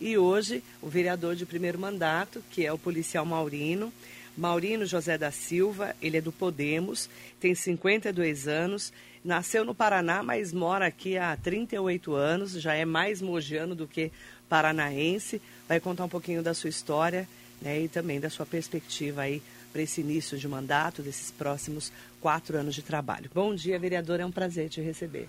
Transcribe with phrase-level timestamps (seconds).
[0.00, 3.92] E hoje, o vereador de primeiro mandato, que é o policial Maurino,
[4.36, 8.92] Maurino José da Silva, ele é do Podemos, tem 52 anos,
[9.22, 14.10] nasceu no Paraná, mas mora aqui há 38 anos, já é mais mogiano do que
[14.48, 15.42] paranaense.
[15.68, 17.28] Vai contar um pouquinho da sua história
[17.60, 22.56] né, e também da sua perspectiva aí para esse início de mandato, desses próximos quatro
[22.56, 23.30] anos de trabalho.
[23.34, 25.28] Bom dia, vereador, é um prazer te receber.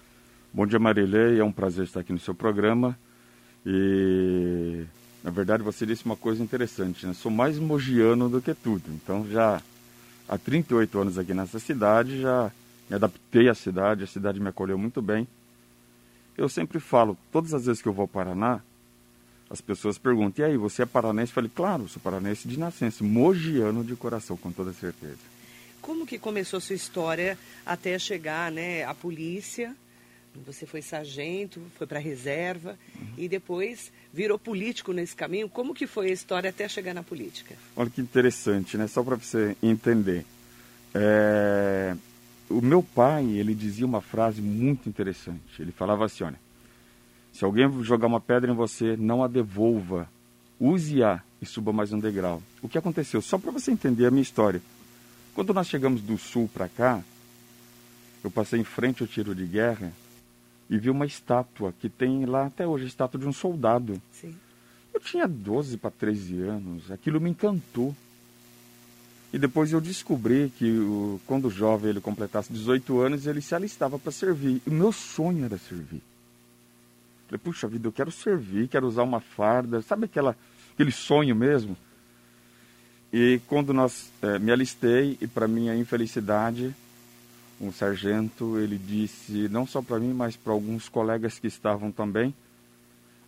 [0.54, 2.98] Bom dia, Marilei, é um prazer estar aqui no seu programa.
[3.66, 4.86] E
[5.24, 7.14] na verdade, você disse uma coisa interessante, né?
[7.14, 8.84] Sou mais mogiano do que tudo.
[8.90, 9.62] Então, já
[10.28, 12.52] há 38 anos aqui nessa cidade, já
[12.90, 15.28] me adaptei à cidade, a cidade me acolheu muito bem.
[16.36, 18.62] Eu sempre falo, todas as vezes que eu vou ao Paraná,
[19.48, 21.32] as pessoas perguntam, e aí, você é paranense?
[21.32, 25.20] Eu falei, claro, sou paranense de nascença, mogiano de coração, com toda certeza.
[25.82, 29.76] Como que começou a sua história até chegar né, à polícia?
[30.46, 33.08] Você foi sargento, foi para a reserva uhum.
[33.18, 35.50] e depois virou político nesse caminho.
[35.50, 37.56] Como que foi a história até chegar na política?
[37.76, 38.88] Olha que interessante, né?
[38.88, 40.26] Só para você entender.
[40.94, 41.96] É...
[42.50, 45.62] O meu pai, ele dizia uma frase muito interessante.
[45.62, 46.40] Ele falava assim, olha,
[47.32, 50.10] se alguém jogar uma pedra em você, não a devolva.
[50.60, 52.42] Use-a e suba mais um degrau.
[52.62, 53.22] O que aconteceu?
[53.22, 54.62] Só para você entender a minha história.
[55.34, 57.02] Quando nós chegamos do sul para cá,
[58.24, 59.92] eu passei em frente ao tiro de guerra
[60.72, 64.02] e vi uma estátua que tem lá até hoje, a estátua de um soldado.
[64.10, 64.34] Sim.
[64.94, 67.94] Eu tinha 12 para 13 anos, aquilo me encantou.
[69.34, 73.54] E depois eu descobri que o, quando o jovem ele completasse 18 anos, ele se
[73.54, 74.62] alistava para servir.
[74.66, 76.02] E o meu sonho era servir.
[77.28, 80.38] Falei, puxa vida, eu quero servir, quero usar uma farda, sabe aquela,
[80.74, 81.76] aquele sonho mesmo?
[83.12, 86.74] E quando nós é, me alistei, e para minha infelicidade,
[87.62, 92.34] um sargento, ele disse, não só para mim, mas para alguns colegas que estavam também,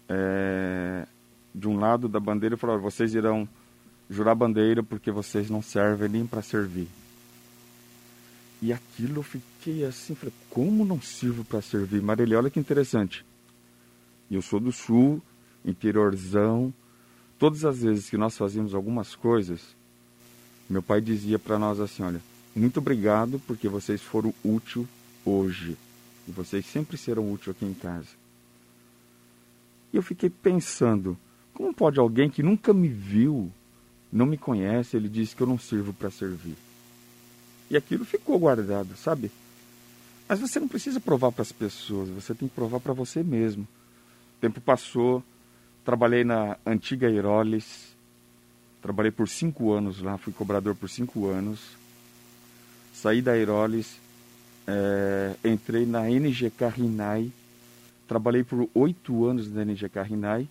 [0.09, 1.05] é,
[1.53, 3.47] de um lado da bandeira, falou, vocês irão
[4.09, 6.87] jurar bandeira porque vocês não servem nem para servir.
[8.59, 12.01] E aquilo eu fiquei assim, falei, como não sirvo para servir?
[12.01, 13.23] Marília, olha que interessante.
[14.31, 15.21] Eu sou do sul,
[15.63, 16.73] interiorzão.
[17.37, 19.61] Todas as vezes que nós fazíamos algumas coisas,
[20.69, 22.21] meu pai dizia para nós assim, olha,
[22.59, 24.87] muito obrigado porque vocês foram útil
[25.25, 25.77] hoje.
[26.27, 28.09] E vocês sempre serão úteis aqui em casa.
[29.91, 31.17] E eu fiquei pensando,
[31.53, 33.51] como pode alguém que nunca me viu,
[34.11, 36.55] não me conhece, ele diz que eu não sirvo para servir?
[37.69, 39.31] E aquilo ficou guardado, sabe?
[40.27, 43.63] Mas você não precisa provar para as pessoas, você tem que provar para você mesmo.
[44.37, 45.23] O tempo passou,
[45.83, 47.95] trabalhei na antiga Aerolis,
[48.81, 51.59] trabalhei por cinco anos lá, fui cobrador por cinco anos
[52.93, 53.99] saí da Aerolis,
[54.67, 57.31] é, entrei na NGK Rinai,
[58.07, 60.47] trabalhei por oito anos na NGK Rinai,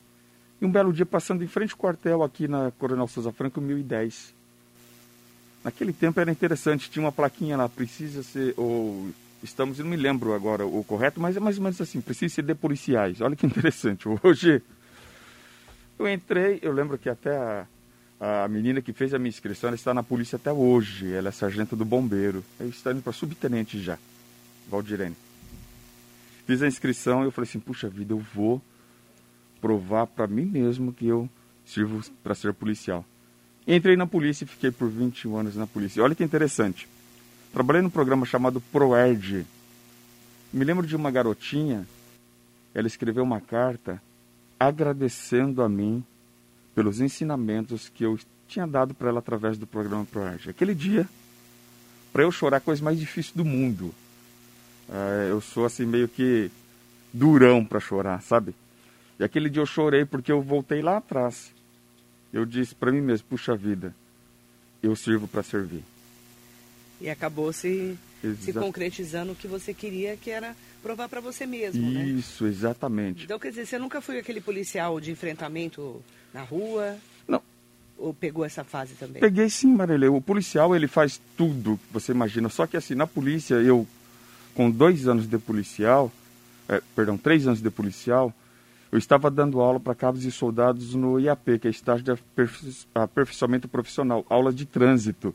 [0.60, 4.34] e um belo dia passando em frente ao quartel aqui na Coronel Souza Franco, 1010.
[5.64, 9.10] Naquele tempo era interessante, tinha uma plaquinha lá, precisa ser, ou
[9.42, 12.34] estamos, eu não me lembro agora o correto, mas é mais ou menos assim, precisa
[12.34, 13.20] ser de policiais.
[13.20, 14.06] Olha que interessante.
[14.22, 14.62] Hoje
[15.98, 17.66] eu entrei, eu lembro que até a,
[18.24, 21.12] a menina que fez a minha inscrição, ela está na polícia até hoje.
[21.12, 22.44] Ela é sargento do bombeiro.
[22.60, 23.98] Eu está indo para subtenente já,
[24.70, 25.16] Valdirene.
[26.46, 28.62] Fiz a inscrição e eu falei assim, puxa vida, eu vou
[29.60, 31.28] provar para mim mesmo que eu
[31.66, 33.04] sirvo para ser policial.
[33.66, 36.02] Entrei na polícia e fiquei por 21 anos na polícia.
[36.02, 36.88] Olha que interessante.
[37.52, 39.44] Trabalhei num programa chamado ProERD.
[40.52, 41.88] Me lembro de uma garotinha,
[42.72, 44.00] ela escreveu uma carta
[44.60, 46.04] agradecendo a mim
[46.74, 48.18] pelos ensinamentos que eu
[48.48, 50.50] tinha dado para ela através do programa ProArte.
[50.50, 51.08] Aquele dia,
[52.12, 53.94] para eu chorar, a coisa mais difícil do mundo.
[54.88, 56.50] Uh, eu sou assim meio que
[57.12, 58.54] durão para chorar, sabe?
[59.18, 61.52] E aquele dia eu chorei porque eu voltei lá atrás.
[62.32, 63.94] Eu disse para mim mesmo, puxa vida,
[64.82, 65.84] eu sirvo para servir.
[67.00, 67.98] E acabou se,
[68.40, 72.04] se concretizando o que você queria, que era provar para você mesmo, né?
[72.04, 72.50] Isso, né?
[72.50, 73.24] exatamente.
[73.24, 76.96] Então, quer dizer, você nunca foi aquele policial de enfrentamento na rua?
[77.26, 77.42] Não.
[77.98, 79.20] Ou pegou essa fase também?
[79.20, 80.08] Peguei sim, Marilê.
[80.08, 82.48] O policial, ele faz tudo que você imagina.
[82.48, 83.86] Só que assim, na polícia, eu,
[84.54, 86.10] com dois anos de policial,
[86.68, 88.32] é, perdão, três anos de policial,
[88.90, 92.12] eu estava dando aula para cabos e soldados no IAP, que é estágio de
[92.94, 95.34] aperfeiçoamento profissional, aula de trânsito.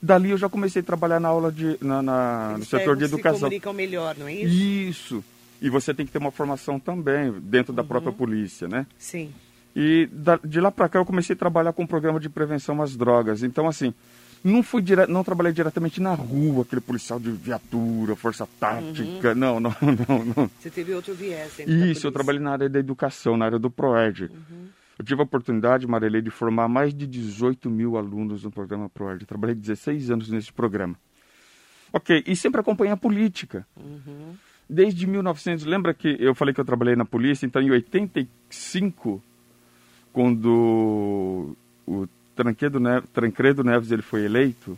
[0.00, 3.38] Dali eu já comecei a trabalhar na aula de, na, na no setor de educação.
[3.38, 4.54] Se comunicam melhor, não é isso?
[4.54, 5.24] Isso.
[5.60, 7.88] E você tem que ter uma formação também dentro da uhum.
[7.88, 8.86] própria polícia, né?
[8.96, 9.32] Sim.
[9.80, 10.10] E
[10.44, 13.44] de lá para cá eu comecei a trabalhar com um programa de prevenção às drogas.
[13.44, 13.94] Então, assim,
[14.42, 15.06] não fui dire...
[15.06, 19.28] não trabalhei diretamente na rua, aquele policial de viatura, força tática.
[19.28, 19.34] Uhum.
[19.36, 19.70] Não, não,
[20.08, 20.50] não, não.
[20.58, 21.60] Você teve outro viés.
[21.60, 24.22] Isso, eu trabalhei na área da educação, na área do PROERD.
[24.24, 24.66] Uhum.
[24.98, 29.24] Eu tive a oportunidade, Marilei, de formar mais de 18 mil alunos no programa ProErd.
[29.26, 30.96] Trabalhei 16 anos nesse programa.
[31.92, 33.64] Ok, e sempre acompanhei a política.
[33.76, 34.34] Uhum.
[34.68, 37.46] Desde 1900, lembra que eu falei que eu trabalhei na polícia?
[37.46, 39.22] Então, em 85,
[40.18, 41.54] quando
[41.86, 44.76] o Tranquedo Neves, Tancredo Neves ele foi eleito.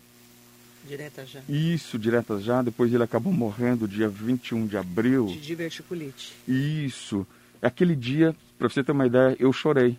[0.87, 1.41] Direta já.
[1.49, 2.61] Isso, direta já.
[2.61, 5.25] Depois ele acabou morrendo dia 21 de abril.
[5.25, 6.35] De diverticulite.
[6.47, 7.27] Isso.
[7.63, 9.97] Aquele dia, para você ter uma ideia, eu chorei.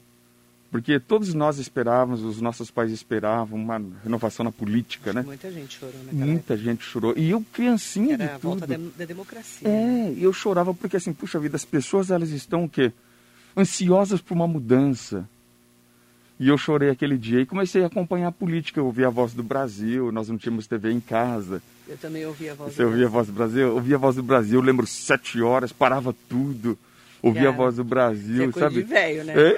[0.70, 5.24] Porque todos nós esperávamos, os nossos pais esperavam uma renovação na política, né?
[5.24, 6.26] Muita gente chorou, né?
[6.26, 7.14] Muita gente chorou.
[7.18, 8.42] E eu, criancinha Era de a tudo.
[8.60, 9.68] volta da, da democracia.
[9.68, 10.16] É, né?
[10.20, 12.94] eu chorava porque assim, puxa vida, as pessoas elas estão o quê?
[13.56, 15.28] Ansiosas por uma mudança.
[16.40, 18.80] E eu chorei aquele dia e comecei a acompanhar a política.
[18.80, 21.62] Eu ouvia a voz do Brasil, nós não tínhamos TV em casa.
[21.88, 23.68] Eu também ouvi a voz Você do ouvia a voz do Brasil?
[23.68, 26.78] Eu ouvia a voz do Brasil, eu lembro sete horas, parava tudo.
[27.22, 28.76] Ouvia a voz do Brasil, Isso é coisa sabe?
[28.82, 29.34] de velho, né?
[29.38, 29.58] É?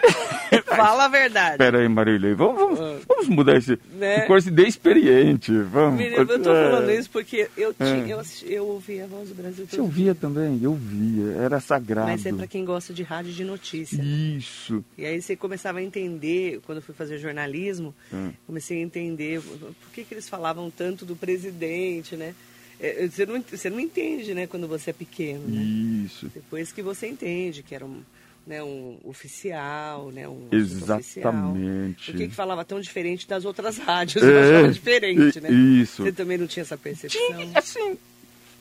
[0.76, 1.58] Fala a verdade.
[1.58, 3.00] Pera aí, Marília, vamos, vamos, Ah.
[3.08, 3.78] vamos mudar esse.
[3.94, 4.22] Né?
[4.22, 5.52] Coisa de experiente.
[5.64, 5.98] Vamos.
[6.00, 6.70] Menino, eu tô É.
[6.72, 7.86] falando isso porque eu, É.
[7.86, 10.60] tinha, eu, assisti, eu ouvi a voz do Brasil Você ouvia também?
[10.62, 12.08] Eu via, era sagrado.
[12.10, 14.02] Mas é pra quem gosta de rádio de notícia.
[14.02, 14.84] Isso.
[14.98, 18.32] E aí você começava a entender, quando eu fui fazer jornalismo, Hum.
[18.46, 22.34] comecei a entender por que, que eles falavam tanto do presidente, né?
[22.80, 25.62] É, Você não, você não entende, né, quando você é pequeno, né?
[26.06, 26.30] Isso.
[26.34, 28.02] Depois que você entende que era um,
[28.46, 30.48] né, um oficial, né, um.
[30.52, 32.12] Exatamente.
[32.12, 34.24] Por que, que falava tão diferente das outras rádios?
[34.24, 35.50] É, diferente, né?
[35.52, 36.04] isso.
[36.04, 37.22] Você também não tinha essa percepção?
[37.22, 37.98] Tinha, assim,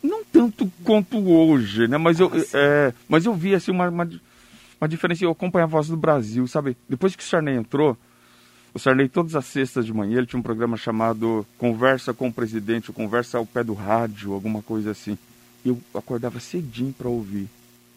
[0.02, 1.99] não tanto quanto hoje, né?
[1.99, 2.46] Mas eu, Ah, sim.
[2.55, 4.08] é, mas eu vi assim uma, uma,
[4.81, 5.25] uma diferença.
[5.25, 6.76] Eu acompanho a Voz do Brasil, sabe?
[6.88, 7.96] Depois que o Sarney entrou,
[8.75, 12.32] o Sarney todas as sextas de manhã ele tinha um programa chamado Conversa com o
[12.32, 15.19] Presidente, ou Conversa ao pé do rádio, alguma coisa assim.
[15.64, 17.49] Eu acordava cedinho para ouvir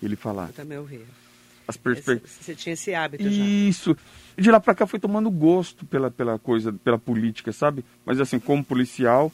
[0.04, 0.48] ele falar.
[0.50, 1.00] Eu também ouvi.
[1.68, 2.32] As perspectivas.
[2.42, 3.44] Você tinha esse hábito já.
[3.44, 3.98] Isso.
[4.38, 7.84] E de lá pra cá fui tomando gosto pela, pela coisa, pela política, sabe?
[8.06, 9.32] Mas assim, como policial,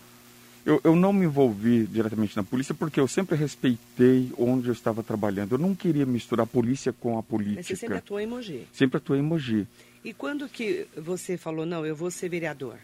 [0.65, 5.01] eu, eu não me envolvi diretamente na polícia porque eu sempre respeitei onde eu estava
[5.01, 5.53] trabalhando.
[5.53, 7.63] Eu não queria misturar a polícia com a Mas política.
[7.63, 8.67] você sempre atuou em Mogi.
[8.71, 9.67] Sempre atuei em Mogi.
[10.03, 12.75] E quando que você falou, não, eu vou ser vereador?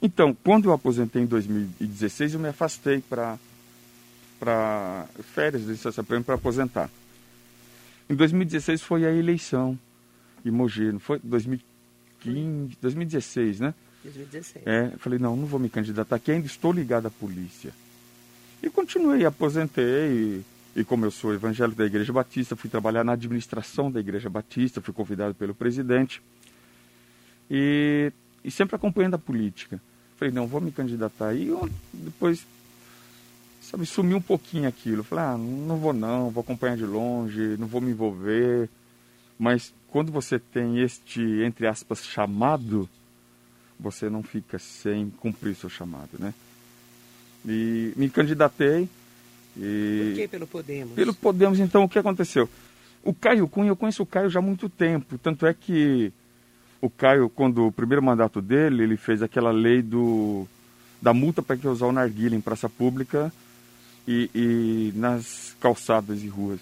[0.00, 3.38] Então, quando eu aposentei em 2016, eu me afastei para
[4.38, 6.90] para férias de licença para aposentar.
[8.08, 9.78] Em 2016 foi a eleição
[10.44, 11.18] em Mogi, não foi?
[11.22, 13.74] 2015, 2016, né?
[14.04, 14.66] 2016.
[14.66, 17.72] É, falei, não, não vou me candidatar aqui, ainda estou ligado à polícia.
[18.62, 20.44] E continuei, aposentei,
[20.74, 24.30] e, e como eu sou evangélico da Igreja Batista, fui trabalhar na administração da Igreja
[24.30, 26.22] Batista, fui convidado pelo presidente,
[27.50, 28.12] e,
[28.44, 29.80] e sempre acompanhando a política.
[30.16, 31.34] Falei, não, vou me candidatar.
[31.34, 32.46] E eu, depois,
[33.66, 35.02] sabe, sumiu um pouquinho aquilo.
[35.02, 38.68] Falei, ah, não vou não, vou acompanhar de longe, não vou me envolver.
[39.38, 42.88] Mas quando você tem este, entre aspas, chamado,
[43.78, 46.32] você não fica sem cumprir seu chamado, né?
[47.44, 48.88] E me candidatei.
[49.56, 50.08] E...
[50.08, 50.94] Por que pelo Podemos?
[50.94, 52.48] Pelo Podemos, então, o que aconteceu?
[53.02, 55.18] O Caio Cunha, eu conheço o Caio já há muito tempo.
[55.18, 56.12] Tanto é que
[56.80, 60.46] o Caio, quando o primeiro mandato dele, ele fez aquela lei do,
[61.00, 63.32] da multa para quem usar o narguilha em praça pública
[64.06, 66.60] e, e nas calçadas e ruas.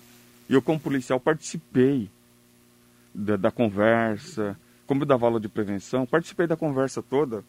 [0.48, 2.08] E eu, como policial, participei
[3.14, 4.56] da, da conversa.
[4.86, 7.44] Como eu dava aula de prevenção, participei da conversa toda.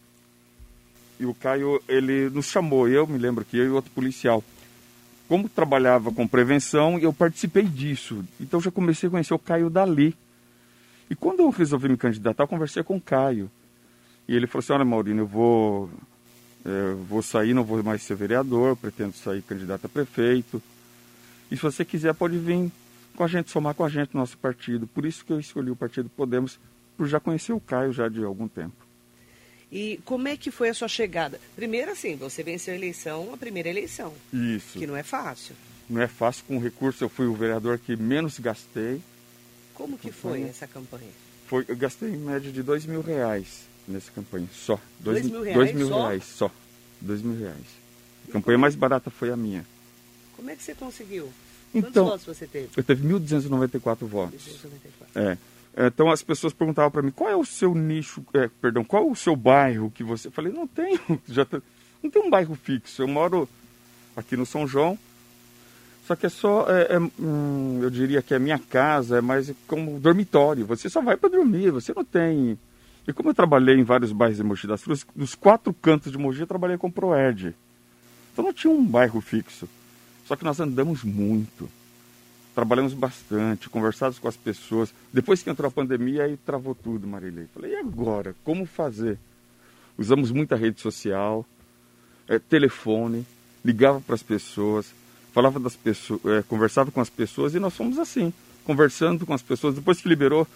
[1.18, 4.42] E o Caio, ele nos chamou, eu me lembro que eu e outro policial
[5.28, 8.24] como trabalhava com prevenção, eu participei disso.
[8.40, 10.14] Então já comecei a conhecer o Caio dali.
[11.10, 13.50] E quando eu resolvi me candidatar, eu conversei com o Caio.
[14.28, 15.90] E ele falou assim, olha Maurino, eu vou,
[16.66, 20.60] é, vou sair, não vou mais ser vereador, pretendo sair candidato a prefeito.
[21.48, 22.72] E se você quiser, pode vir
[23.14, 24.86] com a gente, somar com a gente no nosso partido.
[24.88, 26.58] Por isso que eu escolhi o Partido Podemos,
[26.96, 28.74] por já conhecer o Caio já de algum tempo.
[29.70, 31.40] E como é que foi a sua chegada?
[31.54, 34.78] Primeiro, assim, você venceu a eleição, a primeira eleição, Isso.
[34.78, 35.54] que não é fácil.
[35.88, 39.00] Não é fácil com recurso, eu fui o vereador que menos gastei.
[39.72, 41.10] Como que foi essa campanha?
[41.46, 44.78] Foi, eu gastei em média de dois mil reais nessa campanha, só.
[45.00, 46.06] Dois mil reais dois mil só?
[46.08, 46.50] reais, só.
[47.00, 47.66] Dois mil reais.
[48.28, 49.64] A campanha mais barata foi a minha.
[50.36, 51.28] Como é que você conseguiu?
[51.74, 52.68] Então- Quantos votos você teve?
[52.76, 54.44] Eu teve 1.294 votos.
[54.44, 55.20] 294.
[55.20, 55.38] É.
[55.88, 59.10] Então as pessoas perguntavam para mim, qual é o seu nicho, é, perdão, qual é
[59.10, 60.28] o seu bairro que você...
[60.28, 61.60] Eu falei, não tenho, já tá-
[62.02, 63.02] não tem um bairro fixo.
[63.02, 63.46] Eu moro
[64.16, 64.98] aqui no São João,
[66.06, 69.52] só que é só, é, é, hum, eu diria que a minha casa é mais
[69.66, 70.64] como dormitório.
[70.64, 72.58] Você só vai para dormir, você não tem...
[73.06, 76.18] E como eu trabalhei em vários bairros de Mogi das Cruzes, dos quatro cantos de
[76.18, 77.54] Mogi eu trabalhei com Proerd.
[78.32, 79.68] Então não tinha um bairro fixo.
[80.26, 81.68] Só que nós andamos muito.
[82.54, 84.92] trabalhamos bastante, conversamos com as pessoas.
[85.12, 87.46] Depois que entrou a pandemia, aí travou tudo, Marilei.
[87.54, 88.34] Falei, e agora?
[88.42, 89.18] Como fazer?
[89.98, 91.44] Usamos muita rede social,
[92.26, 93.26] é, telefone,
[93.64, 94.92] ligava para as pessoas,
[95.32, 98.32] falava das pessoas, é, conversava com as pessoas e nós fomos assim,
[98.64, 99.74] conversando com as pessoas.
[99.74, 100.46] Depois que liberou,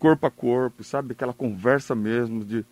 [0.00, 1.12] corpo a corpo, sabe?
[1.12, 2.64] Aquela conversa mesmo, de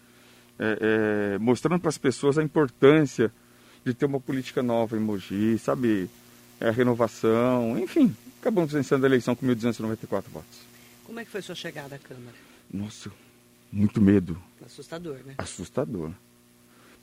[0.58, 3.30] é, é mostrando para as pessoas a importância
[3.84, 6.10] de ter uma política nova em Mogi, sabe?
[6.60, 8.16] É, a renovação, enfim.
[8.40, 10.58] Acabamos vencendo a eleição com 1.294 votos.
[11.04, 12.36] Como é que foi sua chegada à Câmara?
[12.72, 13.10] Nossa,
[13.70, 14.40] muito medo.
[14.64, 15.34] Assustador, né?
[15.38, 16.10] Assustador.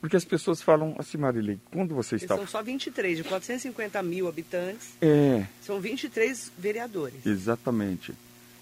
[0.00, 2.36] Porque as pessoas falam assim, Marilei, quando você está...
[2.36, 5.46] São só 23, de 450 mil habitantes, é.
[5.62, 7.24] são 23 vereadores.
[7.24, 8.14] Exatamente.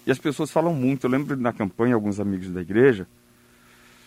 [0.05, 1.05] E as pessoas falam muito.
[1.05, 3.07] Eu lembro na campanha, alguns amigos da igreja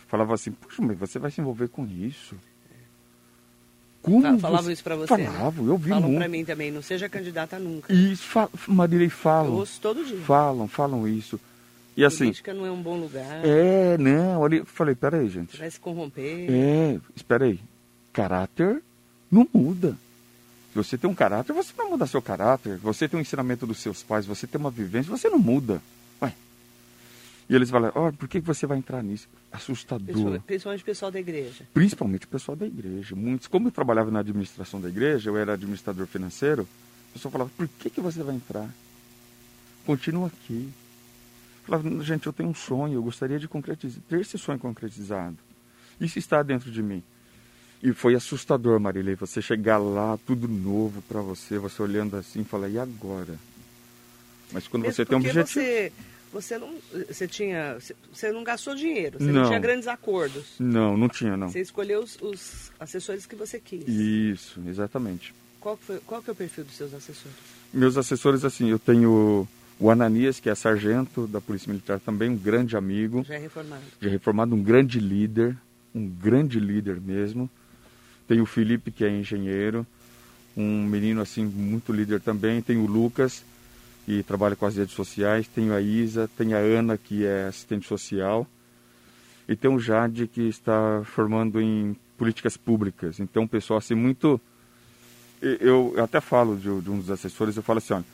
[0.09, 2.35] falavam assim, puxa, mas você vai se envolver com isso?
[4.01, 5.09] Como Falavam isso para você?
[5.09, 5.71] Falavam, né?
[5.71, 6.19] eu vi falam muito.
[6.19, 7.93] para mim também, não seja candidata nunca.
[7.93, 9.53] Isso, fa Marilei, falam.
[9.53, 10.19] Eu ouço todo dia.
[10.21, 11.39] Falam, falam isso.
[11.97, 12.27] E assim.
[12.27, 13.45] Política não é um bom lugar.
[13.45, 14.47] É, não.
[14.49, 15.53] Eu falei, peraí, gente.
[15.53, 16.47] Você vai se corromper.
[16.49, 17.61] É, espera aí.
[18.13, 18.83] Caráter
[19.31, 19.97] não muda.
[20.75, 22.77] Você tem um caráter, você não muda seu caráter.
[22.79, 25.83] Você tem um ensinamento dos seus pais, você tem uma vivência, você não muda.
[26.21, 26.33] Ué.
[27.49, 29.29] E eles falam, ó, oh, por que você vai entrar nisso?
[29.51, 30.41] Assustador.
[30.41, 31.67] Principalmente o pessoal da igreja.
[31.73, 33.17] Principalmente o pessoal da igreja.
[33.17, 36.69] Muitos, como eu trabalhava na administração da igreja, eu era administrador financeiro,
[37.11, 38.69] o pessoal falava, por que, que você vai entrar?
[39.87, 40.69] Continua aqui.
[41.65, 45.37] Falava, gente, eu tenho um sonho, eu gostaria de concretizar, ter esse sonho concretizado.
[45.99, 47.03] Isso está dentro de mim.
[47.83, 52.45] E foi assustador, Marilei, você chegar lá, tudo novo para você, você olhando assim e
[52.45, 53.37] falar, e agora?
[54.53, 55.47] Mas quando Mesmo você tem um objetivo...
[55.47, 55.93] Você,
[56.33, 56.75] você não,
[57.07, 57.79] você tinha,
[58.13, 59.43] você não gastou dinheiro, você não.
[59.43, 60.55] não tinha grandes acordos.
[60.59, 61.49] Não, não tinha, não.
[61.49, 63.87] Você escolheu os, os assessores que você quis.
[63.87, 65.33] Isso, exatamente.
[65.61, 67.37] Qual, foi, qual que é o perfil dos seus assessores?
[67.73, 69.47] Meus assessores, assim, eu tenho
[69.79, 73.25] o Ananias, que é sargento da Polícia Militar também, um grande amigo.
[73.25, 73.83] Já é reformado.
[74.01, 75.57] Já é reformado, um grande líder,
[75.95, 77.49] um grande líder mesmo.
[78.29, 79.87] Tem o Felipe, que é engenheiro,
[80.55, 82.61] um menino assim muito líder também.
[82.61, 83.43] Tem o Lucas,
[84.05, 85.49] que trabalha com as redes sociais.
[85.49, 88.47] Tem a Isa, tem a Ana, que é assistente social.
[89.49, 93.19] E tem o Jade, que está formando em políticas públicas.
[93.19, 94.39] Então, o pessoal assim muito...
[95.41, 98.05] Eu, até falo de um dos assessores, eu falo assim, olha,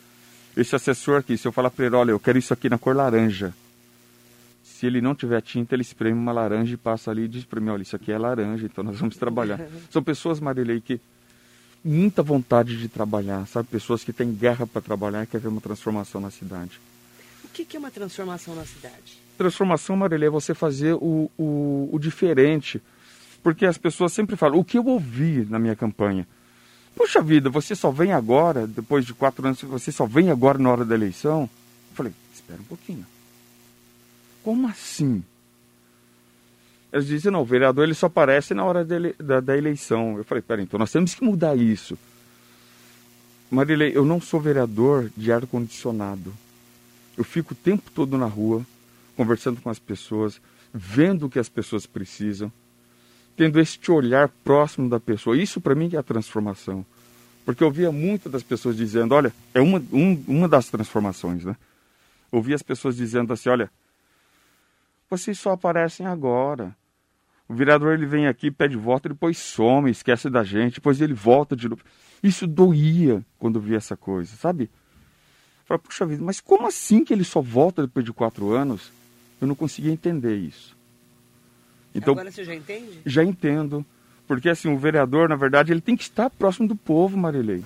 [0.57, 2.95] esse assessor aqui, se eu falar para ele, olha, eu quero isso aqui na cor
[2.95, 3.53] laranja.
[4.85, 7.59] Se ele não tiver tinta, ele espreme uma laranja e passa ali e diz para
[7.59, 9.59] mim, olha, isso aqui é laranja, então nós vamos trabalhar.
[9.89, 11.01] São pessoas, Marilei, que
[11.83, 13.67] muita vontade de trabalhar, sabe?
[13.67, 16.79] Pessoas que têm guerra para trabalhar e querem ver uma transformação na cidade.
[17.43, 19.19] O que, que é uma transformação na cidade?
[19.39, 22.79] Transformação, Marilei, é você fazer o, o, o diferente.
[23.43, 26.29] Porque as pessoas sempre falam, o que eu ouvi na minha campanha?
[26.95, 30.71] Puxa vida, você só vem agora, depois de quatro anos, você só vem agora na
[30.71, 31.49] hora da eleição?
[31.91, 33.14] Eu falei, espera um pouquinho.
[34.45, 35.25] Como assim?
[36.93, 40.17] Eles dizem, não, o vereador ele só aparece na hora dele, da, da eleição.
[40.17, 41.99] Eu falei, pera, então nós temos que mudar isso.
[43.51, 46.33] Marilei, eu não sou vereador de ar-condicionado.
[47.19, 48.65] Eu fico o tempo todo na rua,
[49.17, 50.41] conversando com as pessoas,
[50.73, 52.53] vendo o que as pessoas precisam
[53.37, 55.37] tendo este olhar próximo da pessoa.
[55.37, 56.85] Isso para mim é a transformação.
[57.45, 61.57] Porque eu via muitas das pessoas dizendo, olha, é uma, um, uma das transformações, né?
[62.33, 63.71] Ouvi as pessoas dizendo assim, olha,
[65.09, 66.77] vocês só aparecem agora.
[67.49, 71.55] O vereador ele vem aqui, pede voto, depois some, esquece da gente, depois ele volta
[71.55, 71.83] de novo.
[72.23, 74.71] Isso doía quando eu vi essa coisa, sabe?
[75.67, 78.91] Falei, puxa vida, mas como assim que ele só volta depois de quatro anos?
[79.41, 80.77] Eu não conseguia entender isso.
[81.95, 83.01] Então, Agora você já entende?
[83.05, 83.85] Já entendo.
[84.27, 87.63] Porque assim, o vereador, na verdade, ele tem que estar próximo do povo, Marilei.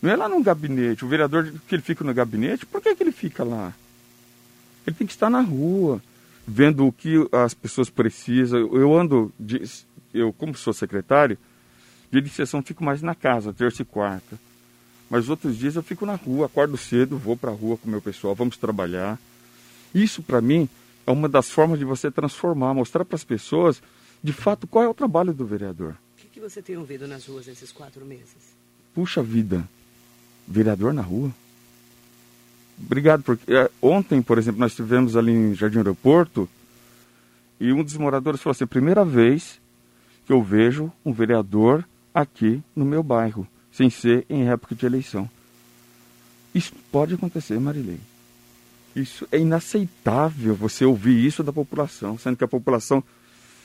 [0.00, 1.04] Não é lá no gabinete.
[1.04, 3.72] O vereador que ele fica no gabinete, por que, que ele fica lá?
[4.86, 6.00] Ele tem que estar na rua,
[6.46, 8.58] vendo o que as pessoas precisam.
[8.74, 9.62] Eu ando, de,
[10.12, 11.38] eu como sou secretário,
[12.10, 14.38] dia de sessão fico mais na casa, terça e quarta.
[15.10, 17.90] Mas outros dias eu fico na rua, acordo cedo, vou para a rua com o
[17.90, 19.18] meu pessoal, vamos trabalhar.
[19.94, 20.68] Isso para mim
[21.06, 23.82] é uma das formas de você transformar, mostrar para as pessoas,
[24.22, 25.96] de fato, qual é o trabalho do vereador.
[26.16, 28.54] O que, que você tem ouvido nas ruas nesses quatro meses?
[28.94, 29.68] Puxa vida,
[30.48, 31.30] vereador na rua?
[32.78, 36.48] Obrigado, porque é, ontem, por exemplo, nós estivemos ali em Jardim Aeroporto
[37.60, 39.60] e um dos moradores falou assim, primeira vez
[40.26, 45.28] que eu vejo um vereador aqui no meu bairro, sem ser em época de eleição.
[46.54, 48.00] Isso pode acontecer, Marilei.
[48.94, 53.02] Isso é inaceitável você ouvir isso da população, sendo que a população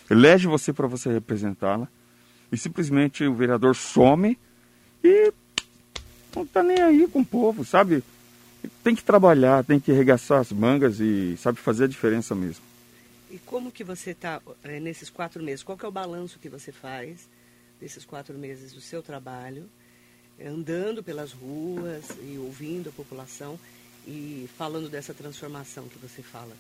[0.10, 1.88] elege você para você representá-la
[2.52, 4.38] e simplesmente o vereador some
[5.04, 5.32] e
[6.36, 8.04] não está nem aí com o povo, sabe?
[8.84, 12.64] Tem que trabalhar, tem que arregaçar as mangas e sabe fazer a diferença mesmo.
[13.32, 15.64] E como que você está é, eh, nesses quatro meses?
[15.64, 17.28] Qual que é o balanço que você faz
[17.80, 19.70] desses quatro meses do seu trabalho,
[20.44, 23.60] andando pelas ruas e ouvindo a população
[24.08, 26.56] e falando dessa transformação que você fala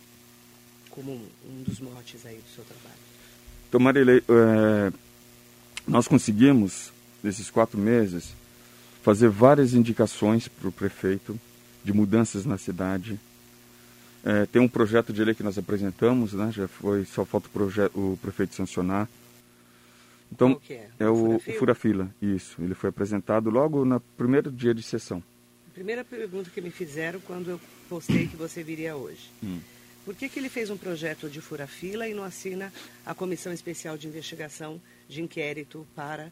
[0.89, 3.00] como um, um dos motes aí do seu trabalho?
[3.68, 4.91] Então, Marilei, é,
[5.88, 6.91] nós conseguimos,
[7.24, 8.34] nesses quatro meses,
[9.01, 11.39] fazer várias indicações para o prefeito
[11.84, 13.20] de mudanças na cidade.
[14.24, 16.52] É, tem um projeto de lei que nós apresentamos, né?
[16.52, 19.08] Já foi, só falta o, projeto, o prefeito sancionar.
[20.32, 20.88] Então, é?
[21.00, 21.10] é?
[21.10, 22.62] o, o Fura-Fila, isso.
[22.62, 25.24] Ele foi apresentado logo no primeiro dia de sessão.
[25.74, 29.32] Primeira pergunta que me fizeram quando eu postei que você viria hoje.
[29.44, 29.60] Hum.
[30.06, 32.74] Por que, que ele fez um projeto de fura-fila e não assina
[33.06, 36.32] a Comissão Especial de Investigação de Inquérito para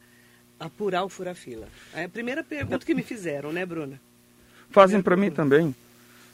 [0.60, 1.68] apurar o fura-fila?
[1.94, 4.00] É a primeira pergunta que me fizeram, né, Bruna?
[4.71, 5.75] Fazem para mim também.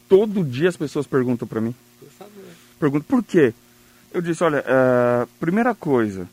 [0.09, 1.73] Todo dia as pessoas perguntam para mim.
[2.79, 3.53] Perguntam por quê?
[4.13, 6.27] Eu disse, olha, uh, primeira coisa,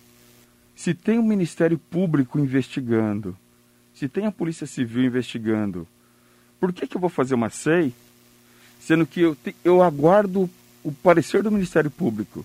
[0.77, 3.37] se tem o um Ministério Público investigando,
[3.95, 5.87] se tem a Polícia Civil investigando,
[6.59, 7.95] por que, que eu vou fazer uma SEI,
[8.81, 10.49] sendo que eu, te, eu aguardo
[10.83, 12.45] o parecer do Ministério Público?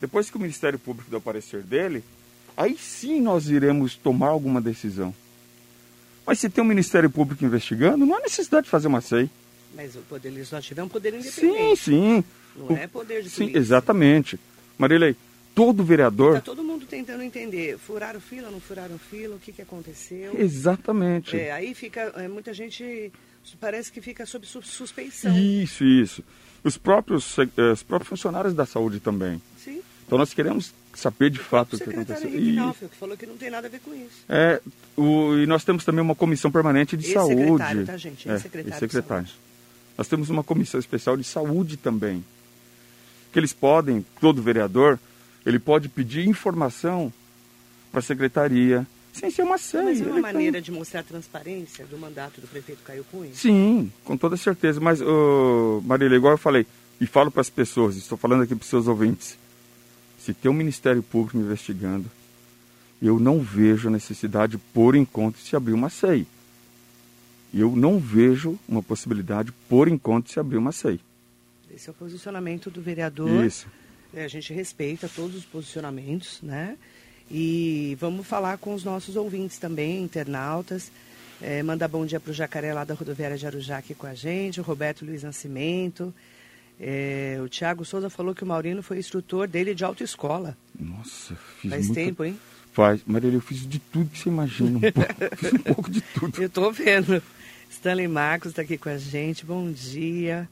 [0.00, 2.04] Depois que o Ministério Público dá o parecer dele,
[2.56, 5.14] aí sim nós iremos tomar alguma decisão.
[6.26, 9.28] Mas se tem um Ministério Público investigando, não há necessidade de fazer uma SEI.
[9.74, 11.76] Mas o Poder Legislativo é um poder independente.
[11.76, 12.24] Sim, sim.
[12.56, 13.46] Não o, é poder de polícia.
[13.46, 14.38] Sim, exatamente.
[14.78, 15.16] Marilei,
[15.54, 16.36] todo vereador...
[16.36, 20.38] Está todo mundo tentando entender, furaram fila, não furaram fila, o que, que aconteceu.
[20.38, 21.36] Exatamente.
[21.38, 23.10] É, aí fica, é, muita gente,
[23.58, 25.36] parece que fica sob suspeição.
[25.36, 26.22] Isso, isso.
[26.62, 29.42] Os próprios, eh, os próprios funcionários da saúde também.
[29.58, 29.82] Sim.
[30.12, 32.28] Então nós queremos saber de fato o que aconteceu.
[32.28, 34.22] Henrique Naufel, que falou que não tem nada a ver com isso.
[34.28, 34.60] É,
[34.94, 37.40] o, e nós temos também uma comissão permanente de saúde.
[37.40, 38.30] Secretário, tá, gente?
[38.30, 38.78] É, secretário.
[38.78, 39.28] secretário.
[39.96, 42.22] Nós temos uma comissão especial de saúde também.
[43.32, 44.98] Que eles podem, todo vereador,
[45.46, 47.10] ele pode pedir informação
[47.90, 49.84] para a secretaria, sem ser uma série.
[49.86, 50.62] Mas é uma maneira tem...
[50.62, 53.30] de mostrar a transparência do mandato do prefeito Caio Cunha?
[53.32, 54.78] Sim, com toda certeza.
[54.78, 56.66] Mas, uh, Marília, igual eu falei,
[57.00, 59.40] e falo para as pessoas, estou falando aqui para os seus ouvintes,
[60.24, 62.08] se tem um Ministério Público investigando,
[63.02, 66.24] eu não vejo a necessidade, por enquanto, de se abrir uma SEI.
[67.52, 71.00] Eu não vejo uma possibilidade, por enquanto, de se abrir uma SEI.
[71.74, 73.44] Esse é o posicionamento do vereador.
[73.44, 73.66] Isso.
[74.14, 76.76] É, a gente respeita todos os posicionamentos, né?
[77.28, 80.92] E vamos falar com os nossos ouvintes também, internautas.
[81.40, 84.14] É, mandar bom dia para o Jacaré lá da rodoviária de Arujá aqui com a
[84.14, 86.14] gente, o Roberto Luiz Nascimento.
[86.80, 90.56] É, o Tiago Souza falou que o Maurino foi instrutor dele de autoescola.
[90.78, 92.02] Nossa, fiz Faz muita...
[92.02, 92.38] tempo, hein?
[92.72, 93.02] Faz.
[93.06, 94.78] Maria, eu fiz de tudo que você imagina.
[94.78, 96.40] Um pouco, fiz um pouco de tudo.
[96.40, 97.22] Eu estou vendo.
[97.70, 99.44] Stanley Marcos está aqui com a gente.
[99.44, 100.48] Bom dia.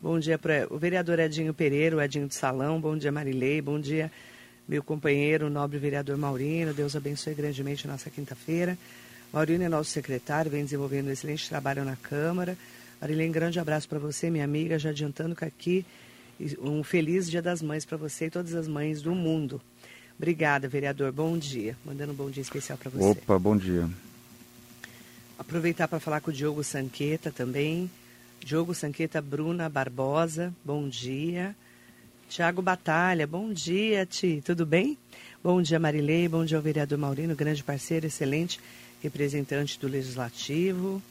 [0.00, 2.80] Bom dia para o vereador Edinho Pereira, o Edinho do Salão.
[2.80, 3.62] Bom dia, Marilei.
[3.62, 4.12] Bom dia,
[4.68, 6.74] meu companheiro, o nobre vereador Maurino.
[6.74, 8.76] Deus abençoe grandemente nossa quinta-feira.
[9.32, 12.56] Maurino é nosso secretário, vem desenvolvendo um excelente trabalho na Câmara.
[13.00, 15.84] Marilene, grande abraço para você, minha amiga, já adiantando que aqui
[16.60, 19.60] um feliz Dia das Mães para você e todas as mães do mundo.
[20.18, 21.12] Obrigada, vereador.
[21.12, 21.76] Bom dia.
[21.84, 23.04] Mandando um bom dia especial para você.
[23.04, 23.88] Opa, bom dia.
[25.38, 27.90] Aproveitar para falar com o Diogo Sanqueta também.
[28.42, 31.54] Diogo Sanqueta, Bruna Barbosa, bom dia.
[32.28, 34.42] Tiago Batalha, bom dia, Ti.
[34.44, 34.96] Tudo bem?
[35.42, 36.28] Bom dia, Marilei.
[36.28, 38.58] Bom dia ao vereador Maurino, grande parceiro, excelente
[39.02, 41.02] representante do Legislativo.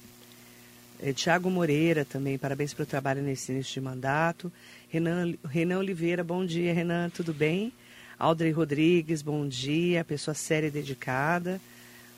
[1.02, 4.52] É, Tiago Moreira também, parabéns pelo trabalho nesse início de mandato.
[4.90, 7.74] Renan, Renan Oliveira, bom dia, Renan, tudo bem?
[8.18, 11.60] Aldrey Rodrigues, bom dia, pessoa séria e dedicada.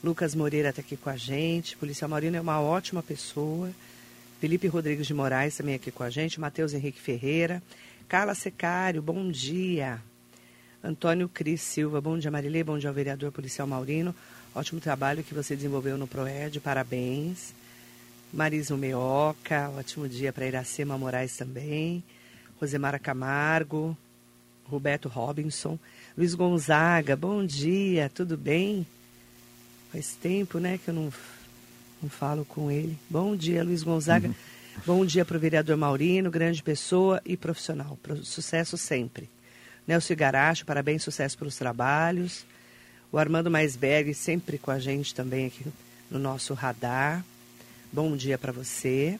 [0.03, 1.75] Lucas Moreira está aqui com a gente.
[1.75, 3.71] Policial Maurino é uma ótima pessoa.
[4.39, 6.39] Felipe Rodrigues de Moraes também aqui com a gente.
[6.39, 7.63] Matheus Henrique Ferreira.
[8.07, 9.99] Carla Secário, bom dia.
[10.83, 14.15] Antônio Cris Silva, bom dia Marilê, bom dia ao vereador policial Maurino.
[14.53, 17.53] Ótimo trabalho que você desenvolveu no PROED, parabéns.
[18.33, 22.03] Marisa Meoca, ótimo dia para Iracema Moraes também.
[22.59, 23.95] Rosemara Camargo,
[24.65, 25.79] Roberto Robinson,
[26.17, 28.85] Luiz Gonzaga, bom dia, tudo bem?
[29.91, 31.13] Faz tempo, né, que eu não,
[32.01, 32.97] não falo com ele.
[33.09, 34.27] Bom dia, Luiz Gonzaga.
[34.27, 34.33] Uhum.
[34.85, 37.97] Bom dia para o vereador Maurino, grande pessoa e profissional.
[38.23, 39.29] Sucesso sempre.
[39.87, 42.45] Nelson Garacho, parabéns, sucesso pelos trabalhos.
[43.11, 45.65] O Armando Maisberg, sempre com a gente também aqui
[46.11, 47.23] no nosso radar.
[47.91, 49.17] Bom dia para você.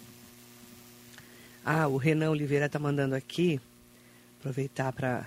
[1.64, 3.60] Ah, o Renan Oliveira está mandando aqui,
[4.40, 5.26] aproveitar para.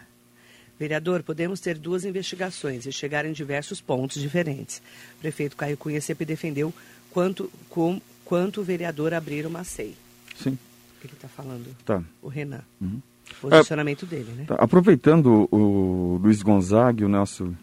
[0.79, 4.81] Vereador, podemos ter duas investigações e chegar em diversos pontos diferentes.
[5.16, 6.72] O prefeito Caio Cunha sempre defendeu
[7.11, 9.94] quanto, com, quanto o vereador abrir uma SEI.
[10.37, 10.59] Sim.
[11.05, 11.76] ele está falando.
[11.85, 12.03] Tá.
[12.22, 12.62] O Renan.
[12.81, 13.00] Uhum.
[13.40, 14.44] Posicionamento é, dele, né?
[14.46, 14.55] Tá.
[14.57, 17.55] Aproveitando o Luiz Gonzaga e o Nelson,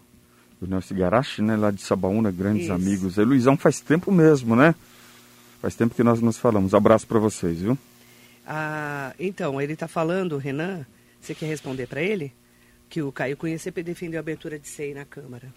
[0.61, 2.73] o Nelson Garache, né, lá de Sabaúna, grandes Isso.
[2.73, 3.17] amigos.
[3.17, 4.75] E Luizão faz tempo mesmo, né?
[5.67, 6.73] Faz tempo que nós nos falamos.
[6.73, 7.77] Abraço para vocês, viu?
[8.47, 10.85] Ah, então, ele está falando, Renan,
[11.19, 12.31] você quer responder para ele?
[12.89, 15.53] Que o Caio Cunha sempre defendeu a abertura de SEI na Câmara.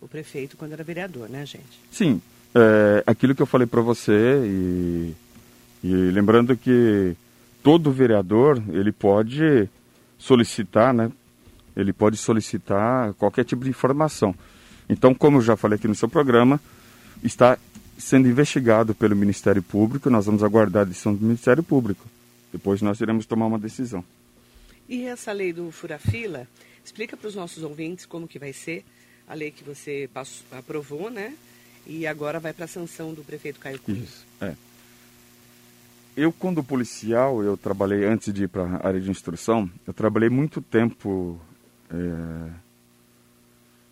[0.00, 1.78] O prefeito, quando era vereador, né, gente?
[1.92, 2.20] Sim.
[2.56, 5.14] É, aquilo que eu falei para você e,
[5.84, 7.14] e lembrando que
[7.62, 9.68] todo vereador ele pode
[10.18, 11.08] solicitar, né?
[11.76, 14.34] Ele pode solicitar qualquer tipo de informação.
[14.88, 16.60] Então, como eu já falei aqui no seu programa,
[17.22, 17.56] está
[17.98, 20.10] sendo investigado pelo Ministério Público.
[20.10, 22.06] Nós vamos aguardar a decisão do Ministério Público.
[22.52, 24.04] Depois nós iremos tomar uma decisão.
[24.88, 26.46] E essa lei do fura-fila,
[26.84, 28.84] explica para os nossos ouvintes como que vai ser
[29.26, 31.34] a lei que você passou, aprovou, né?
[31.86, 34.00] E agora vai para a sanção do prefeito Caio Cunha.
[34.00, 34.54] Isso, é.
[36.16, 40.28] Eu, quando policial, eu trabalhei, antes de ir para a área de instrução, eu trabalhei
[40.28, 41.40] muito tempo,
[41.90, 42.50] é,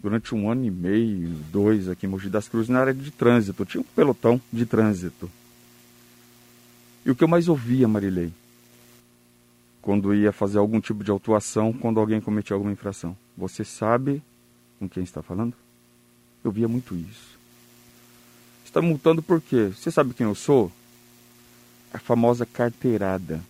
[0.03, 3.65] durante um ano e meio, dois, aqui em Mogi das Cruzes, na área de trânsito.
[3.65, 5.31] Tinha um pelotão de trânsito.
[7.05, 8.33] E o que eu mais ouvia, Marilei,
[9.81, 13.17] quando ia fazer algum tipo de autuação, quando alguém cometia alguma infração.
[13.37, 14.23] Você sabe
[14.79, 15.55] com quem está falando?
[16.45, 17.38] Eu via muito isso.
[18.65, 19.73] Está multando por quê?
[19.75, 20.73] Você sabe quem eu sou?
[21.93, 23.41] a famosa carteirada.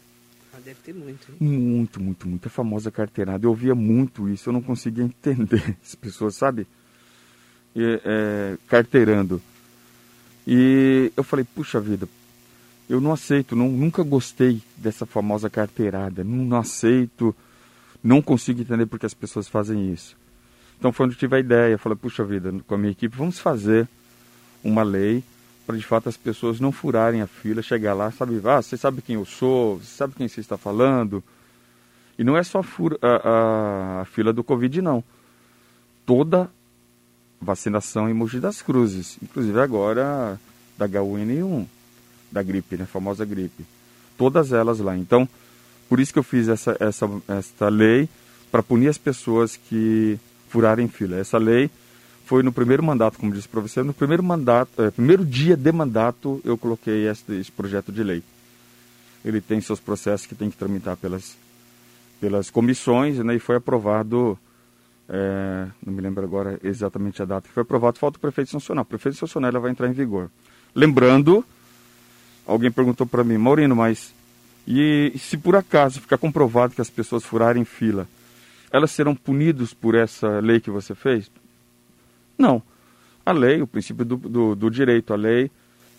[0.65, 1.31] Deve ter muito.
[1.31, 1.37] Hein?
[1.41, 2.47] Muito, muito, muito.
[2.47, 3.45] A famosa carteirada.
[3.45, 6.67] Eu ouvia muito isso, eu não conseguia entender as pessoas, sabe?
[7.75, 9.41] E, é, carteirando.
[10.47, 12.09] E eu falei, puxa vida,
[12.89, 16.23] eu não aceito, não, nunca gostei dessa famosa carteirada.
[16.23, 17.35] Não, não aceito,
[18.03, 20.17] não consigo entender porque as pessoas fazem isso.
[20.79, 23.17] Então foi onde eu tive a ideia, eu falei, puxa vida, com a minha equipe,
[23.17, 23.89] vamos fazer
[24.65, 25.23] uma lei
[25.73, 29.01] para de fato as pessoas não furarem a fila, chegar lá, sabe, ah, você sabe
[29.01, 31.25] quem eu sou, você sabe quem você está falando.
[32.19, 35.03] E não é só fura, a, a, a, fila do Covid, não.
[36.05, 36.51] Toda
[37.41, 40.39] vacinação em Mogi das Cruzes, inclusive agora
[40.77, 41.67] da H1N1,
[42.31, 43.65] da gripe, né, famosa gripe.
[44.19, 44.97] Todas elas lá.
[44.97, 45.27] Então,
[45.89, 48.09] por isso que eu fiz essa, essa, essa lei
[48.51, 50.19] para punir as pessoas que
[50.51, 51.17] furarem fila.
[51.17, 51.71] Essa lei
[52.25, 55.73] foi no primeiro mandato, como disse para você, no primeiro mandato, é, primeiro dia de
[55.73, 58.23] mandato, eu coloquei esse, projeto de lei.
[59.25, 61.37] Ele tem seus processos que tem que tramitar pelas,
[62.21, 64.39] pelas comissões, né, e foi aprovado,
[65.09, 68.83] é, não me lembro agora exatamente a data que foi aprovado, falta o prefeito sancionar.
[68.83, 70.31] O prefeito sancionar ela vai entrar em vigor.
[70.75, 71.45] Lembrando,
[72.47, 74.15] alguém perguntou para mim, Maurino, mas
[74.67, 78.07] e se por acaso ficar comprovado que as pessoas furarem fila,
[78.71, 81.31] elas serão punidas por essa lei que você fez?
[82.43, 82.63] Não.
[83.25, 85.49] A lei, o princípio do, do, do direito, a lei,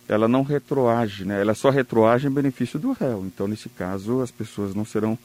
[0.09, 1.39] ela não retroage, né?
[1.39, 3.23] Ela só retroage em benefício do réu.
[3.25, 5.17] Então, nesse caso, as pessoas não serão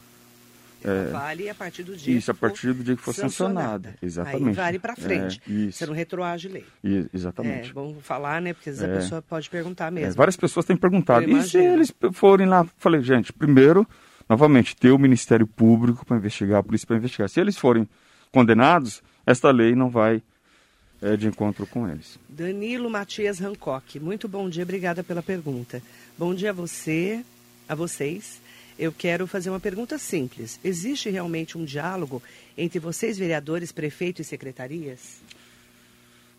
[0.85, 4.49] é, vale a partir do dia isso a partir do dia que for sancionada, exatamente
[4.51, 5.43] aí vale para frente.
[5.49, 5.79] É, isso.
[5.79, 6.65] você não retroage lei.
[7.13, 7.71] Exatamente.
[7.71, 8.53] É, vamos falar né?
[8.53, 9.01] Porque às vezes a é.
[9.01, 10.13] pessoa pode perguntar mesmo.
[10.13, 11.29] É, várias pessoas têm perguntado.
[11.29, 13.85] E se eles forem lá falei gente primeiro
[14.29, 17.29] novamente ter o Ministério Público para investigar a polícia para investigar.
[17.29, 17.89] Se eles forem
[18.31, 20.23] condenados esta lei não vai
[21.01, 22.19] é, de encontro com eles.
[22.29, 25.83] Danilo Matias Hancock, muito bom dia, obrigada pela pergunta.
[26.17, 27.25] Bom dia a você,
[27.69, 28.41] a vocês.
[28.79, 30.61] Eu quero fazer uma pergunta simples.
[30.63, 32.23] Existe realmente um diálogo
[32.57, 35.21] entre vocês, vereadores, prefeito e secretarias?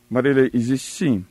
[0.09, 1.25] Marília, existe sim.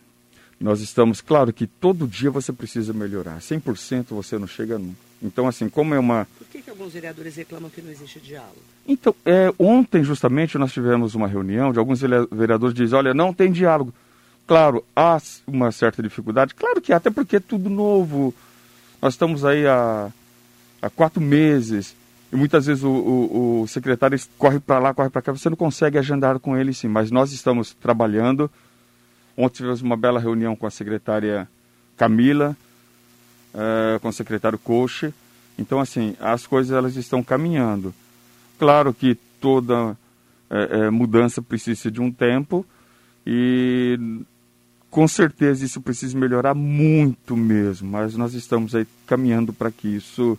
[0.61, 3.39] Nós estamos, claro que todo dia você precisa melhorar.
[3.39, 5.09] 100% você não chega nunca.
[5.23, 6.27] Então, assim, como é uma.
[6.39, 8.59] Por que, que alguns vereadores reclamam que não existe diálogo?
[8.87, 13.33] Então, é, ontem, justamente, nós tivemos uma reunião de alguns vereadores que dizem: olha, não
[13.33, 13.93] tem diálogo.
[14.47, 18.35] Claro, há uma certa dificuldade, claro que há, até porque é tudo novo.
[19.03, 20.11] Nós estamos aí há,
[20.81, 21.95] há quatro meses
[22.33, 25.57] e muitas vezes o, o, o secretário corre para lá, corre para cá, você não
[25.57, 28.51] consegue agendar com ele sim, mas nós estamos trabalhando.
[29.41, 31.49] Ontem tivemos uma bela reunião com a secretária
[31.97, 32.57] Camila,
[33.55, 35.15] uh, com o secretário Coche.
[35.57, 37.95] Então, assim, as coisas elas estão caminhando.
[38.59, 39.97] Claro que toda
[40.51, 42.67] é, mudança precisa de um tempo
[43.27, 44.25] e
[44.91, 50.39] com certeza isso precisa melhorar muito mesmo, mas nós estamos aí caminhando para que isso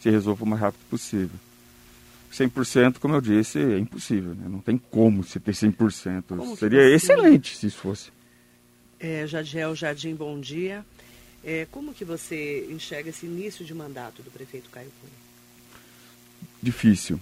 [0.00, 1.38] se resolva o mais rápido possível.
[2.34, 4.46] 100%, como eu disse, é impossível, né?
[4.48, 6.24] não tem como se ter 100%.
[6.28, 8.10] Como Seria excelente se isso fosse.
[8.98, 10.84] É, Jadiel Jardim, bom dia.
[11.44, 15.12] É, como que você enxerga esse início de mandato do prefeito Caio Cunha?
[16.60, 17.20] Difícil.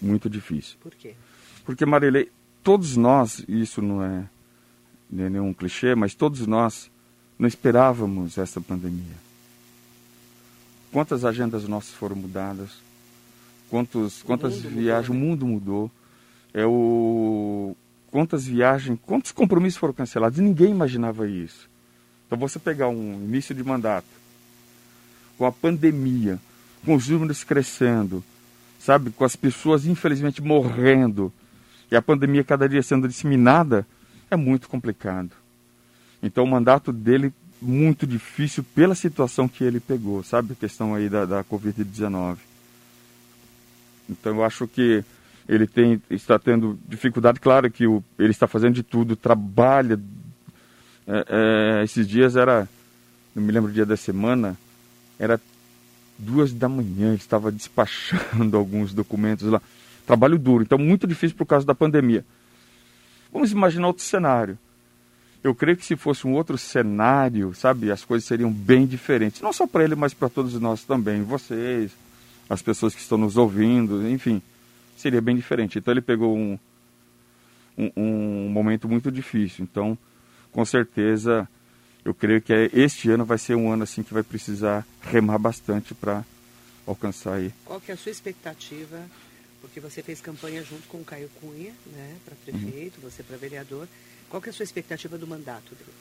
[0.00, 0.76] Muito difícil.
[0.80, 1.14] Por quê?
[1.64, 2.30] Porque, Marilei,
[2.62, 4.28] todos nós, isso não é,
[5.08, 6.90] não é nenhum clichê, mas todos nós
[7.38, 9.16] não esperávamos essa pandemia.
[10.92, 12.70] quantas agendas nossas foram mudadas,
[13.70, 15.24] quantos, quantas viagens, mudou, né?
[15.24, 15.90] o mundo mudou.
[16.52, 17.76] É o,
[18.10, 20.38] quantas viagens, quantos compromissos foram cancelados.
[20.38, 21.70] E ninguém imaginava isso.
[22.26, 24.06] Então você pegar um início de mandato,
[25.38, 26.38] com a pandemia,
[26.84, 28.22] com os números crescendo,
[28.78, 31.32] sabe, com as pessoas infelizmente morrendo
[31.90, 33.86] e a pandemia cada dia sendo disseminada,
[34.30, 35.30] é muito complicado.
[36.22, 41.08] Então o mandato dele muito difícil pela situação que ele pegou, sabe, a questão aí
[41.08, 42.38] da, da Covid-19.
[44.10, 45.04] Então eu acho que
[45.48, 49.98] ele tem, está tendo dificuldade, claro que o, ele está fazendo de tudo, trabalha.
[51.06, 52.68] É, é, esses dias era,
[53.34, 54.56] não me lembro o dia da semana,
[55.18, 55.40] era
[56.18, 59.60] duas da manhã, ele estava despachando alguns documentos lá.
[60.06, 62.24] Trabalho duro, então muito difícil por causa da pandemia.
[63.32, 64.58] Vamos imaginar outro cenário.
[65.42, 69.40] Eu creio que se fosse um outro cenário, sabe, as coisas seriam bem diferentes.
[69.40, 71.22] Não só para ele, mas para todos nós também.
[71.22, 71.92] Vocês,
[72.50, 74.42] as pessoas que estão nos ouvindo, enfim,
[74.96, 75.78] seria bem diferente.
[75.78, 76.58] Então ele pegou um,
[77.78, 79.62] um, um momento muito difícil.
[79.62, 79.96] Então,
[80.50, 81.48] com certeza,
[82.04, 85.94] eu creio que este ano vai ser um ano assim que vai precisar remar bastante
[85.94, 86.24] para
[86.84, 87.54] alcançar aí.
[87.64, 89.00] Qual que é a sua expectativa?
[89.60, 93.08] Porque você fez campanha junto com o Caio Cunha, né, para prefeito, uhum.
[93.08, 93.86] você para vereador.
[94.28, 95.92] Qual que é a sua expectativa do mandato dele?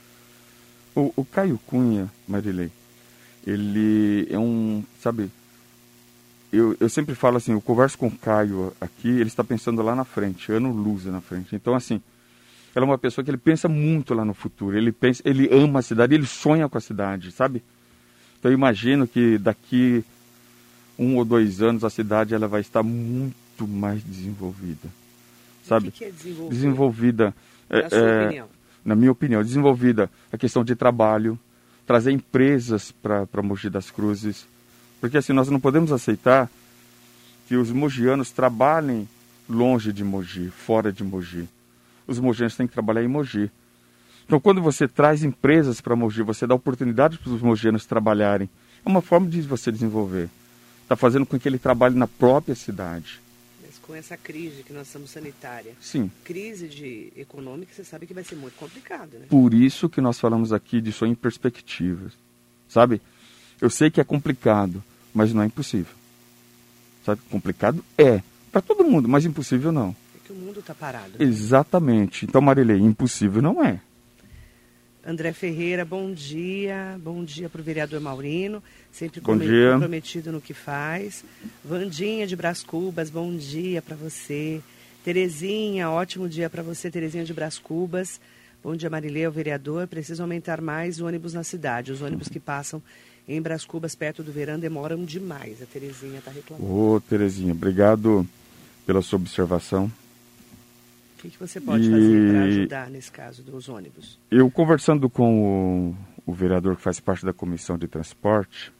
[0.96, 2.72] O, o Caio Cunha, Marilei,
[3.46, 5.30] ele é um, sabe,
[6.52, 9.96] eu, eu sempre falo assim, eu converso com o Caio aqui, ele está pensando lá
[9.96, 11.56] na frente, ano luz na frente.
[11.56, 12.02] Então, assim,
[12.76, 14.78] ela é uma pessoa que ele pensa muito lá no futuro.
[14.78, 17.62] Ele pensa, ele ama a cidade, ele sonha com a cidade, sabe?
[18.40, 20.04] Então, eu imagino que daqui
[20.98, 24.90] um ou dois anos a cidade ela vai estar muito mais desenvolvida,
[25.64, 25.90] sabe?
[25.90, 26.56] O que, que é desenvolvida?
[26.56, 27.36] Desenvolvida,
[27.70, 28.48] é, na sua é, opinião?
[28.86, 31.38] Na minha opinião, desenvolvida a questão de trabalho,
[31.86, 34.48] trazer empresas para Mogi das Cruzes,
[35.00, 36.50] porque assim, nós não podemos aceitar
[37.48, 39.08] que os mogianos trabalhem
[39.50, 41.48] longe de Mogi, fora de Mogi.
[42.06, 43.50] Os mogianos têm que trabalhar em Mogi.
[44.26, 48.48] Então, quando você traz empresas para Mogi, você dá oportunidade para os mogianos trabalharem.
[48.86, 50.30] É uma forma de você desenvolver.
[50.84, 53.20] Está fazendo com que ele trabalhe na própria cidade.
[53.66, 56.12] Mas com essa crise que nós estamos sanitária, Sim.
[56.24, 59.26] crise de econômica, você sabe que vai ser muito complicado, né?
[59.30, 62.14] Por isso que nós falamos aqui de sonho em perspectivas.
[62.68, 63.02] Sabe?
[63.60, 65.94] Eu sei que é complicado, mas não é impossível.
[67.06, 67.22] Sabe?
[67.30, 68.22] Complicado é.
[68.52, 69.96] Para todo mundo, mas impossível não.
[70.16, 71.12] É que o mundo está parado.
[71.18, 71.26] Né?
[71.26, 72.26] Exatamente.
[72.26, 73.80] Então, Marilei, impossível não é.
[75.06, 77.00] André Ferreira, bom dia.
[77.02, 79.74] Bom dia para o vereador Maurino, sempre bom dia.
[79.74, 81.24] comprometido no que faz.
[81.64, 84.62] Vandinha de Brás Cubas, bom dia para você.
[85.04, 88.20] Terezinha, ótimo dia para você, Terezinha de Brás Cubas.
[88.62, 89.88] Bom dia, Marilei, o vereador.
[89.88, 91.94] Precisa aumentar mais o ônibus na cidade.
[91.94, 92.84] Os ônibus que passam
[93.30, 95.62] em Bras Cubas, perto do verão, demoram demais.
[95.62, 96.68] A Terezinha está reclamando.
[96.68, 98.28] Ô, Terezinha, obrigado
[98.88, 99.86] pela sua observação.
[99.86, 101.92] O que, que você pode e...
[101.92, 104.18] fazer para ajudar nesse caso dos ônibus?
[104.32, 105.94] Eu conversando com
[106.26, 108.74] o, o vereador que faz parte da comissão de transporte,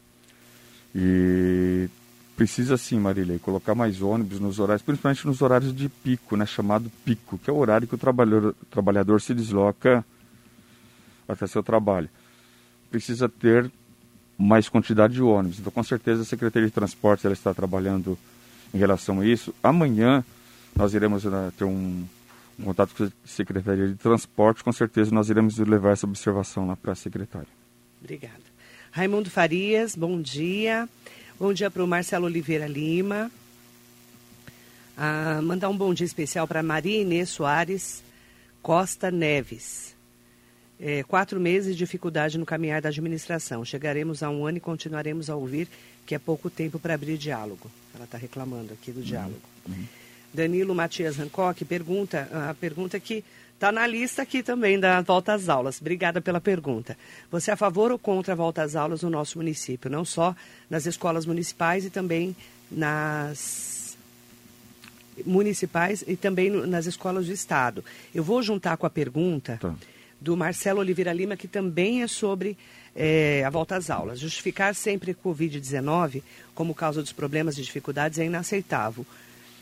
[0.92, 1.88] e
[2.34, 6.90] precisa sim, Marília, colocar mais ônibus nos horários, principalmente nos horários de pico, né, chamado
[7.04, 10.04] pico, que é o horário que o trabalhador, o trabalhador se desloca
[11.28, 12.08] até seu trabalho.
[12.90, 13.70] Precisa ter
[14.40, 15.58] mais quantidade de ônibus.
[15.58, 18.18] Então, com certeza, a Secretaria de Transportes ela está trabalhando
[18.72, 19.54] em relação a isso.
[19.62, 20.24] Amanhã
[20.74, 22.04] nós iremos uh, ter um,
[22.58, 24.64] um, contato com a Secretaria de Transporte.
[24.64, 27.48] Com certeza, nós iremos levar essa observação lá para a secretária.
[28.00, 28.50] Obrigada.
[28.90, 30.88] Raimundo Farias, bom dia.
[31.38, 33.30] Bom dia para o Marcelo Oliveira Lima.
[34.96, 38.02] Ah, mandar um bom dia especial para Maria Inês Soares
[38.62, 39.94] Costa Neves
[40.80, 43.64] é, quatro meses de dificuldade no caminhar da administração.
[43.64, 45.68] Chegaremos a um ano e continuaremos a ouvir
[46.06, 47.70] que é pouco tempo para abrir diálogo.
[47.94, 49.40] Ela está reclamando aqui do diálogo.
[49.68, 49.84] Uhum.
[50.32, 53.22] Danilo Matias Hancock pergunta, a pergunta que
[53.54, 55.80] está na lista aqui também da volta às aulas.
[55.80, 56.96] Obrigada pela pergunta.
[57.30, 59.90] Você é a favor ou contra a volta às aulas no nosso município?
[59.90, 60.34] Não só
[60.70, 62.34] nas escolas municipais e também
[62.70, 63.98] nas
[65.26, 67.84] municipais e também nas escolas do estado.
[68.14, 69.58] Eu vou juntar com a pergunta.
[69.60, 69.74] Tá
[70.20, 72.56] do Marcelo Oliveira Lima, que também é sobre
[72.94, 74.18] é, a volta às aulas.
[74.18, 76.22] Justificar sempre Covid-19
[76.54, 79.06] como causa dos problemas e dificuldades é inaceitável.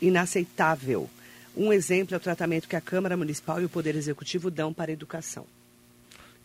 [0.01, 1.09] Inaceitável.
[1.55, 4.91] Um exemplo é o tratamento que a Câmara Municipal e o Poder Executivo dão para
[4.91, 5.45] a educação.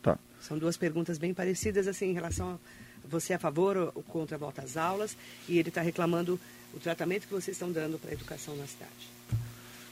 [0.02, 0.18] Tá.
[0.40, 4.36] São duas perguntas bem parecidas, assim, em relação a você é a favor ou contra
[4.36, 5.14] a volta às aulas,
[5.46, 6.40] e ele está reclamando
[6.72, 8.90] o tratamento que vocês estão dando para a educação na cidade.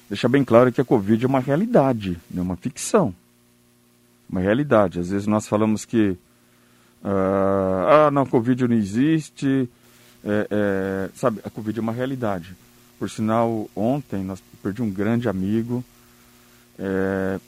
[0.09, 3.15] Deixar bem claro que a Covid é uma realidade, não é uma ficção
[4.33, 4.99] uma realidade.
[4.99, 6.17] Às vezes nós falamos que
[7.05, 9.69] uh, ah, não, Covid não existe,
[10.25, 12.57] é, é, sabe, a Covid é uma realidade.
[12.99, 15.85] Por sinal, ontem nós perdi um grande amigo,
[16.79, 17.39] é,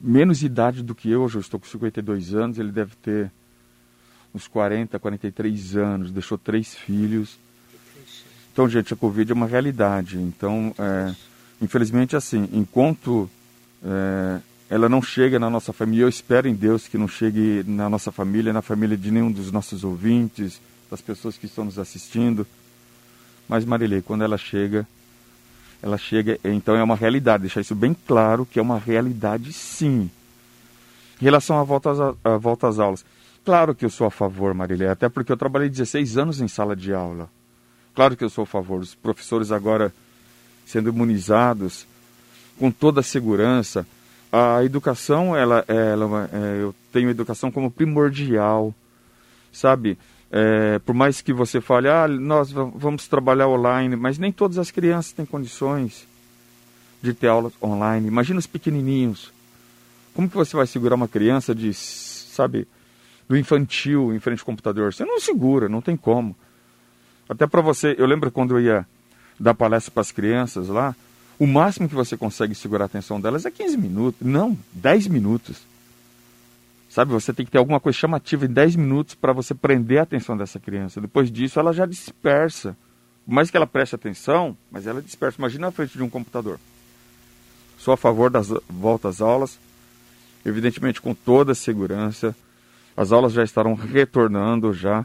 [0.00, 3.30] menos idade do que eu, hoje eu estou com 52 anos, ele deve ter
[4.34, 7.38] uns 40, 43 anos, deixou três filhos.
[8.52, 10.18] Então, gente, a Covid é uma realidade.
[10.18, 11.14] Então, é,
[11.60, 13.28] infelizmente, assim, enquanto
[13.84, 14.40] é,
[14.72, 18.10] ela não chega na nossa família, eu espero em Deus que não chegue na nossa
[18.10, 22.46] família, na família de nenhum dos nossos ouvintes, das pessoas que estão nos assistindo.
[23.46, 24.88] Mas, Marilei, quando ela chega,
[25.82, 30.10] ela chega, então é uma realidade, deixar isso bem claro que é uma realidade sim.
[31.20, 33.04] Em relação à volta às, à volta às aulas,
[33.44, 36.74] claro que eu sou a favor, Marilé, até porque eu trabalhei 16 anos em sala
[36.74, 37.28] de aula.
[37.94, 38.80] Claro que eu sou a favor.
[38.80, 39.92] Os professores agora
[40.64, 41.86] sendo imunizados
[42.58, 43.86] com toda a segurança.
[44.32, 48.74] A educação, ela, ela é, eu tenho educação como primordial,
[49.52, 49.98] sabe?
[50.30, 54.70] É, por mais que você fale, ah, nós vamos trabalhar online, mas nem todas as
[54.70, 56.08] crianças têm condições
[57.02, 58.08] de ter aula online.
[58.08, 59.30] Imagina os pequenininhos.
[60.14, 62.66] Como que você vai segurar uma criança de, sabe,
[63.28, 64.94] do infantil em frente ao computador?
[64.94, 66.34] Você não segura, não tem como.
[67.28, 68.86] Até para você, eu lembro quando eu ia
[69.38, 70.94] dar palestra para as crianças lá,
[71.42, 75.66] o máximo que você consegue segurar a atenção delas é 15 minutos, não, 10 minutos.
[76.88, 80.02] Sabe, você tem que ter alguma coisa chamativa em 10 minutos para você prender a
[80.02, 81.00] atenção dessa criança.
[81.00, 82.76] Depois disso, ela já dispersa.
[83.26, 85.40] Por mais que ela preste atenção, mas ela dispersa.
[85.40, 86.60] Imagina na frente de um computador.
[87.76, 89.58] Sou a favor das voltas às aulas,
[90.46, 92.36] evidentemente com toda a segurança.
[92.96, 95.04] As aulas já estarão retornando já.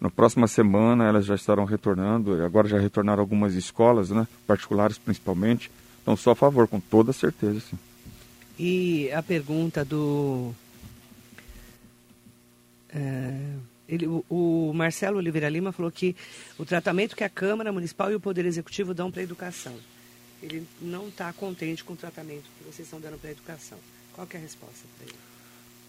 [0.00, 2.42] Na próxima semana elas já estarão retornando.
[2.44, 4.26] Agora já retornaram algumas escolas, né?
[4.46, 5.70] particulares principalmente.
[6.02, 7.78] Então sou a favor, com toda certeza, sim.
[8.58, 10.54] E a pergunta do
[12.88, 13.34] é,
[13.88, 16.16] ele, o, o, Marcelo Oliveira Lima falou que
[16.58, 19.74] o tratamento que a Câmara Municipal e o Poder Executivo dão para a educação.
[20.42, 23.78] Ele não está contente com o tratamento que vocês estão dando para a educação.
[24.12, 25.16] Qual é a resposta para ele?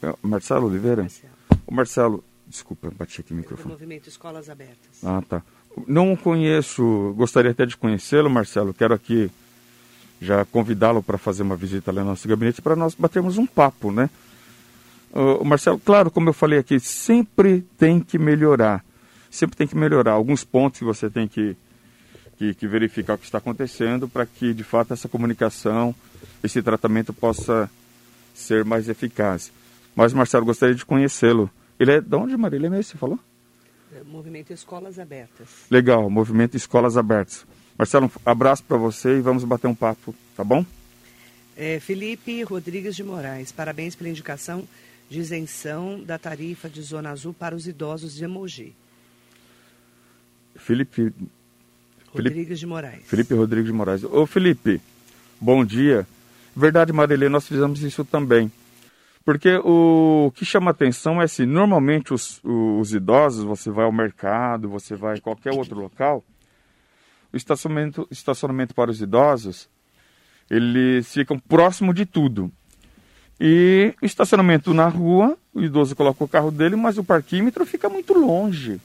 [0.04, 1.02] É, Marcelo Oliveira?
[1.04, 1.34] Marcelo.
[1.66, 3.68] O Marcelo, desculpa, bati aqui o microfone.
[3.68, 5.04] Do movimento Escolas Abertas.
[5.04, 5.42] Ah, tá.
[5.88, 8.74] Não conheço, gostaria até de conhecê-lo, Marcelo.
[8.74, 9.30] Quero aqui
[10.20, 13.92] já convidá-lo para fazer uma visita lá no nosso gabinete para nós batermos um papo,
[13.92, 14.10] né?
[15.12, 18.84] Uh, Marcelo, claro, como eu falei aqui, sempre tem que melhorar.
[19.30, 20.14] Sempre tem que melhorar.
[20.14, 21.56] Alguns pontos que você tem que,
[22.38, 25.94] que, que verificar o que está acontecendo para que, de fato, essa comunicação,
[26.44, 27.70] esse tratamento possa
[28.34, 29.52] ser mais eficaz.
[29.96, 31.50] Mas, Marcelo, gostaria de conhecê-lo.
[31.80, 33.20] Ele é de onde, Marília, mesmo, você falou?
[33.94, 35.48] É, movimento Escolas Abertas.
[35.70, 37.46] Legal, Movimento Escolas Abertas.
[37.78, 40.66] Marcelo, um abraço para você e vamos bater um papo, tá bom?
[41.56, 44.68] É, Felipe Rodrigues de Moraes, parabéns pela indicação
[45.10, 48.76] de isenção da tarifa de Zona Azul para os idosos de Emoji.
[50.56, 51.14] Felipe
[52.08, 53.04] Rodrigues Felipe, de Moraes.
[53.06, 54.04] Felipe Rodrigues de Moraes.
[54.04, 54.82] Ô Felipe,
[55.40, 56.06] bom dia.
[56.56, 58.52] Verdade, Marilê, nós fizemos isso também.
[59.28, 64.70] Porque o que chama atenção é assim, normalmente os, os idosos, você vai ao mercado,
[64.70, 66.24] você vai a qualquer outro local,
[67.34, 69.68] o estacionamento, estacionamento para os idosos,
[70.50, 72.50] eles ficam próximo de tudo.
[73.38, 78.14] E estacionamento na rua, o idoso coloca o carro dele, mas o parquímetro fica muito
[78.14, 78.80] longe.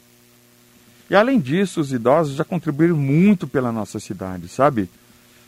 [1.08, 4.90] E além disso, os idosos já contribuíram muito pela nossa cidade, sabe?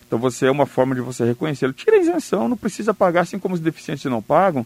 [0.07, 1.72] Então você é uma forma de você reconhecê-lo.
[1.72, 4.64] Tira a isenção, não precisa pagar, assim como os deficientes não pagam.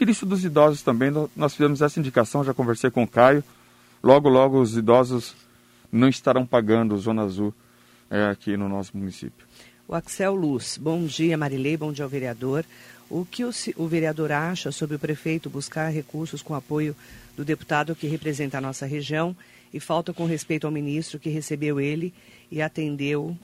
[0.00, 1.10] Isso dos idosos também.
[1.36, 3.44] Nós fizemos essa indicação, já conversei com o Caio.
[4.02, 5.34] Logo, logo os idosos
[5.90, 7.54] não estarão pagando Zona Azul
[8.10, 9.46] é, aqui no nosso município.
[9.86, 12.64] O Axel Luz, bom dia Marilei, bom dia ao vereador.
[13.08, 16.96] O que o, o vereador acha sobre o prefeito buscar recursos com apoio
[17.36, 19.36] do deputado que representa a nossa região
[19.72, 22.14] e falta com respeito ao ministro que recebeu ele
[22.50, 23.36] e atendeu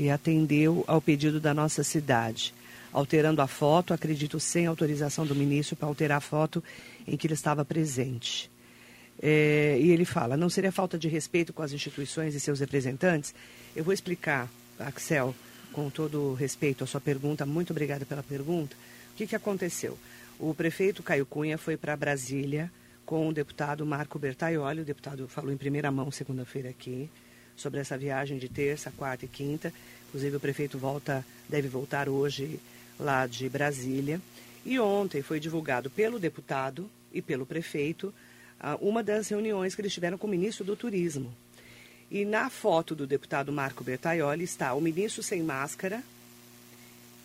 [0.00, 2.54] e atendeu ao pedido da nossa cidade,
[2.90, 6.64] alterando a foto, acredito sem autorização do ministro para alterar a foto
[7.06, 8.50] em que ele estava presente.
[9.22, 13.34] É, e ele fala, não seria falta de respeito com as instituições e seus representantes?
[13.76, 14.48] Eu vou explicar,
[14.78, 15.34] Axel,
[15.70, 18.74] com todo respeito à sua pergunta, muito obrigada pela pergunta.
[19.12, 19.98] O que, que aconteceu?
[20.38, 22.72] O prefeito Caio Cunha foi para Brasília
[23.04, 27.10] com o deputado Marco Bertaioli, o deputado falou em primeira mão segunda-feira aqui,
[27.60, 29.72] sobre essa viagem de terça, quarta e quinta.
[30.08, 32.58] Inclusive o prefeito volta, deve voltar hoje
[32.98, 34.20] lá de Brasília.
[34.64, 38.12] E ontem foi divulgado pelo deputado e pelo prefeito
[38.60, 41.34] ah, uma das reuniões que eles tiveram com o ministro do Turismo,
[42.10, 46.02] e na foto do deputado Marco Bertaioli está o ministro sem máscara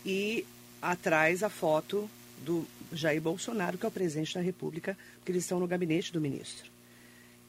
[0.06, 0.46] e
[0.82, 2.10] atrás a foto
[2.46, 6.22] do Jair Bolsonaro, que é o presidente da República, porque eles estão no gabinete do
[6.22, 6.75] ministro.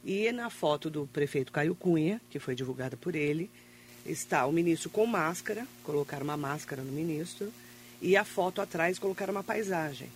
[0.07, 3.49] E na foto do prefeito Caio Cunha, que foi divulgada por ele,
[4.05, 7.51] está o ministro com máscara, colocaram uma máscara no ministro,
[8.01, 10.07] e a foto atrás colocaram uma paisagem,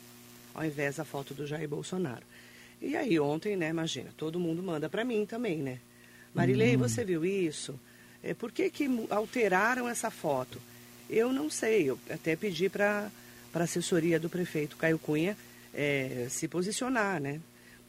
[0.55, 2.23] ao invés da foto do Jair Bolsonaro.
[2.81, 5.79] E aí ontem, né, imagina, todo mundo manda para mim também, né?
[6.33, 6.87] Marilei, uhum.
[6.87, 7.77] você viu isso?
[8.23, 10.57] É, por que, que alteraram essa foto?
[11.09, 13.11] Eu não sei, eu até pedi para
[13.53, 15.35] a assessoria do prefeito Caio Cunha
[15.73, 17.41] é, se posicionar, né?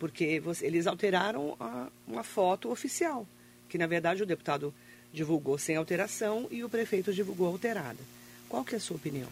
[0.03, 3.25] Porque você, eles alteraram a, uma foto oficial,
[3.69, 4.75] que na verdade o deputado
[5.13, 8.01] divulgou sem alteração e o prefeito divulgou alterada.
[8.49, 9.29] Qual que é a sua opinião?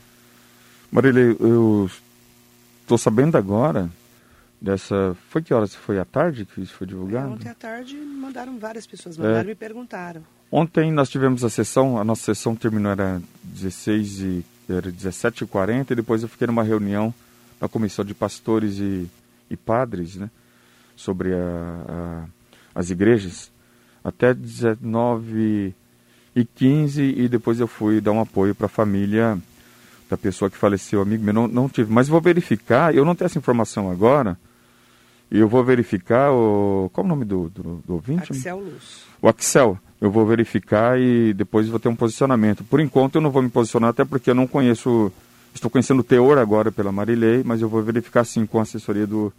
[0.88, 1.90] Marília, eu
[2.82, 3.90] estou sabendo agora
[4.60, 5.16] dessa.
[5.28, 5.74] Foi que horas?
[5.74, 7.30] Foi à tarde que isso foi divulgado?
[7.30, 9.42] É, ontem à tarde mandaram várias pessoas, mandaram é.
[9.42, 10.22] e me perguntaram.
[10.52, 15.94] Ontem nós tivemos a sessão, a nossa sessão terminou era 16 e era 17h40 e
[15.96, 17.12] depois eu fiquei numa reunião
[17.60, 19.10] na comissão de pastores e,
[19.50, 20.30] e padres, né?
[21.00, 22.24] Sobre a, a,
[22.74, 23.50] as igrejas
[24.04, 25.74] até 19
[26.36, 29.38] e 15 e depois eu fui dar um apoio para a família
[30.10, 33.26] da pessoa que faleceu, amigo meu, não, não tive, mas vou verificar, eu não tenho
[33.26, 34.36] essa informação agora,
[35.30, 38.30] e eu vou verificar o, qual é o nome do, do, do ouvinte?
[38.30, 39.04] Axel Luz.
[39.22, 42.62] O Axel, eu vou verificar e depois vou ter um posicionamento.
[42.62, 45.10] Por enquanto eu não vou me posicionar, até porque eu não conheço,
[45.54, 49.06] estou conhecendo o teor agora pela Marilei, mas eu vou verificar sim com a assessoria
[49.06, 49.32] do,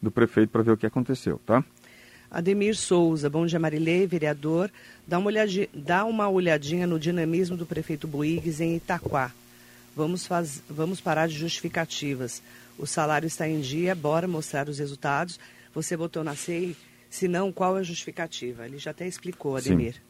[0.00, 1.64] do prefeito para ver o que aconteceu, tá?
[2.30, 4.70] Ademir Souza, bom dia Marilei, vereador.
[5.06, 9.32] Dá uma, olhadinha, dá uma olhadinha no dinamismo do prefeito Boigues em Itaquá.
[9.96, 12.42] Vamos, faz, vamos parar de justificativas.
[12.78, 15.40] O salário está em dia, bora mostrar os resultados.
[15.74, 16.76] Você botou na CEI,
[17.10, 18.66] se não, qual é a justificativa?
[18.66, 19.94] Ele já até explicou, Ademir.
[19.94, 20.00] Sim.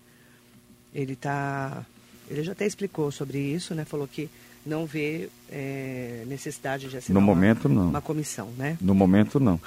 [0.95, 1.86] Ele tá,
[2.28, 3.84] ele já até explicou sobre isso, né?
[3.84, 4.28] Falou que
[4.68, 7.88] não vê é, necessidade de assinar no momento, uma, não.
[7.88, 8.76] uma comissão, né?
[8.80, 9.60] No momento, não.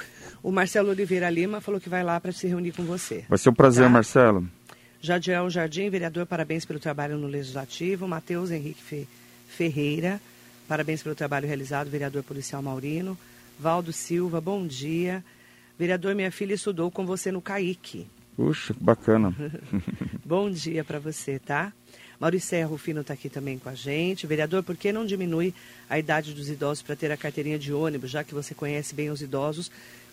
[0.44, 3.26] O Marcelo Oliveira Lima falou que vai lá para se reunir com você.
[3.28, 3.90] Vai ser um prazer, tá?
[3.90, 4.48] Marcelo.
[5.02, 8.08] Jadiel Jardim, vereador, parabéns pelo trabalho no Legislativo.
[8.08, 9.08] Matheus Henrique
[9.48, 10.22] Ferreira,
[10.68, 13.18] parabéns pelo trabalho realizado, vereador policial Maurino.
[13.60, 15.24] Valdo Silva, bom dia.
[15.78, 18.08] Vereador, minha filha estudou com você no CAIC.
[18.36, 19.36] Puxa, bacana.
[20.26, 21.74] bom dia para você, tá?
[22.22, 24.28] Maurício Rufino está aqui também com a gente.
[24.28, 25.56] Vereador, por que não diminui
[25.90, 29.10] a idade dos idosos para ter a carteirinha de ônibus, já que você conhece bem
[29.10, 29.72] os idosos?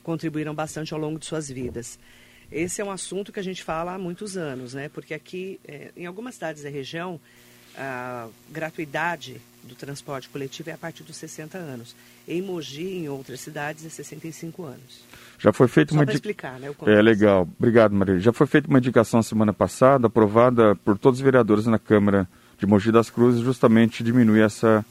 [0.09, 1.99] contribuíram bastante ao longo de suas vidas.
[2.51, 4.89] Esse é um assunto que a gente fala há muitos anos, né?
[4.89, 7.21] Porque aqui, é, em algumas cidades da região,
[7.77, 11.95] a gratuidade do transporte coletivo é a partir dos 60 anos.
[12.27, 15.05] Em Mogi, em outras cidades, é 65 anos.
[15.39, 16.71] Já foi feita uma explicar, né?
[16.87, 17.49] é legal.
[17.59, 18.19] Obrigado, Maria.
[18.19, 22.67] Já foi feita uma indicação semana passada, aprovada por todos os vereadores na Câmara de
[22.67, 24.85] Mogi das Cruzes, justamente diminuir essa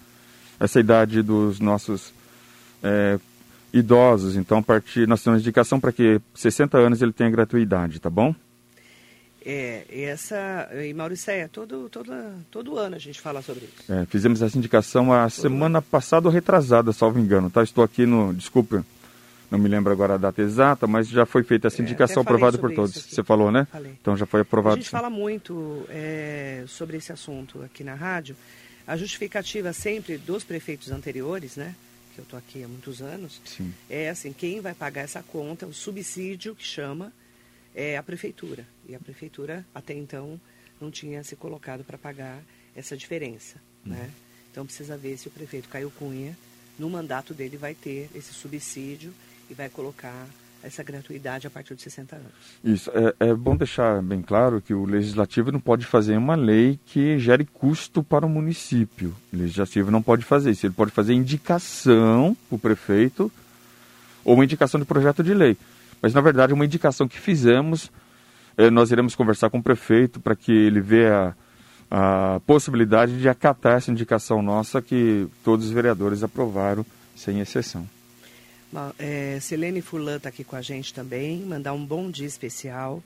[0.60, 2.14] essa idade dos nossos
[2.82, 3.20] é,
[3.72, 4.36] idosos.
[4.36, 8.34] Então, a partir, nós temos indicação para que 60 anos ele tenha gratuidade, tá bom?
[9.50, 12.12] É, essa, e Mauricéia, todo, todo,
[12.52, 13.90] todo ano a gente fala sobre isso.
[13.90, 17.64] É, fizemos essa indicação a semana passada ou retrasada, salvo engano, tá?
[17.64, 18.86] Estou aqui no, desculpa,
[19.50, 22.24] não me lembro agora a data exata, mas já foi feita essa é, indicação é,
[22.24, 22.94] aprovada por todos.
[22.94, 23.66] Você falou, né?
[23.72, 23.94] Falei.
[24.02, 24.74] Então já foi aprovado.
[24.74, 24.92] A gente sim.
[24.92, 28.36] fala muito é, sobre esse assunto aqui na rádio.
[28.86, 31.74] A justificativa sempre dos prefeitos anteriores, né?
[32.14, 33.72] que eu estou aqui há muitos anos, Sim.
[33.88, 37.14] é assim, quem vai pagar essa conta, o subsídio que chama,
[37.78, 38.66] é a prefeitura.
[38.90, 40.42] E a prefeitura, até então,
[40.82, 42.42] não tinha se colocado para pagar
[42.76, 43.58] essa diferença.
[43.86, 43.94] Uhum.
[43.94, 44.10] Né?
[44.52, 46.36] Então precisa ver se o prefeito Caio Cunha,
[46.80, 49.14] no mandato dele, vai ter esse subsídio
[49.48, 50.28] e vai colocar
[50.64, 52.32] essa gratuidade a partir de 60 anos.
[52.64, 52.92] Isso.
[53.20, 57.20] É, é, bom deixar bem claro que o legislativo não pode fazer uma lei que
[57.20, 59.16] gere custo para o município.
[59.32, 60.66] O legislativo não pode fazer isso.
[60.66, 63.32] Ele pode fazer indicação para o prefeito
[64.26, 65.56] ou uma indicação de projeto de lei.
[66.02, 67.92] Mas, na verdade, uma indicação que fizemos,
[68.58, 71.36] é, nós iremos conversar com o prefeito para que ele veja
[71.90, 76.86] a, possibilidade de acatar essa indicação nossa que todos os vereadores aprovaram,
[77.16, 77.88] sem exceção.
[79.00, 83.02] É, Selene Furlan está aqui com a gente também, mandar um bom dia especial.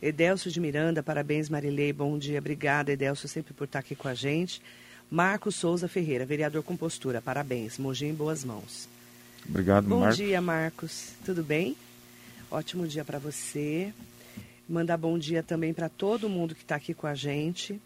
[0.00, 4.08] Edelcio de Miranda, parabéns Marilei, bom dia, obrigada Edelcio sempre por estar tá aqui com
[4.08, 4.62] a gente.
[5.10, 8.88] Marcos Souza Ferreira, vereador com postura, parabéns, Mogi em boas mãos.
[9.46, 10.16] Obrigado, Bom Marcos.
[10.16, 11.76] dia, Marcos, tudo bem?
[12.50, 13.92] Ótimo dia para você.
[14.68, 17.80] Mandar bom dia também para todo mundo que está aqui com a gente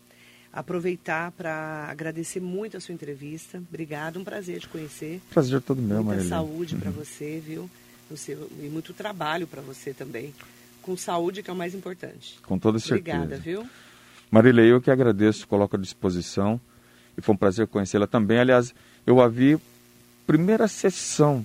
[0.55, 3.59] aproveitar para agradecer muito a sua entrevista.
[3.69, 5.21] Obrigado, um prazer te conhecer.
[5.31, 6.29] Prazer todo meu, Muita Marília.
[6.29, 6.81] saúde uhum.
[6.81, 7.69] para você, viu?
[8.09, 10.33] Você, e muito trabalho para você também.
[10.81, 12.39] Com saúde, que é o mais importante.
[12.43, 13.19] Com toda certeza.
[13.19, 13.69] Obrigada, viu?
[14.31, 16.61] Marília, eu que agradeço, coloco à disposição.
[17.19, 18.39] E foi um prazer conhecê-la também.
[18.39, 18.73] Aliás,
[19.05, 19.59] eu a vi
[20.27, 21.45] primeira sessão.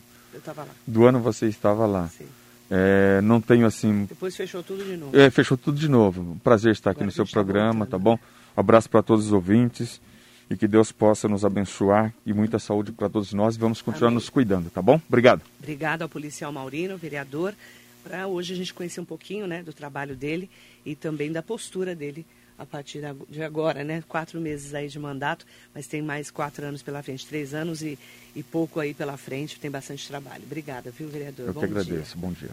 [0.85, 2.07] Do ano você estava lá.
[2.09, 2.27] Sim.
[2.69, 4.05] É, não tenho assim.
[4.05, 5.17] Depois fechou tudo de novo.
[5.17, 6.39] É, fechou tudo de novo.
[6.43, 7.89] Prazer estar aqui Agora no seu tá programa, voltando.
[7.89, 8.19] tá bom?
[8.55, 9.99] Abraço para todos os ouvintes
[10.49, 13.55] e que Deus possa nos abençoar e muita saúde para todos nós.
[13.55, 14.15] Vamos continuar Amém.
[14.15, 14.99] nos cuidando, tá bom?
[15.07, 15.41] Obrigado.
[15.59, 17.53] Obrigado ao policial Maurino, vereador,
[18.03, 20.49] para hoje a gente conhecer um pouquinho né, do trabalho dele
[20.85, 22.25] e também da postura dele
[22.59, 24.03] a partir de agora, né?
[24.07, 27.97] Quatro meses aí de mandato, mas tem mais quatro anos pela frente, três anos e,
[28.35, 30.43] e pouco aí pela frente, tem bastante trabalho.
[30.45, 31.47] Obrigada, viu, vereador?
[31.47, 31.81] Eu Bom que dia.
[31.81, 32.17] agradeço.
[32.17, 32.51] Bom dia.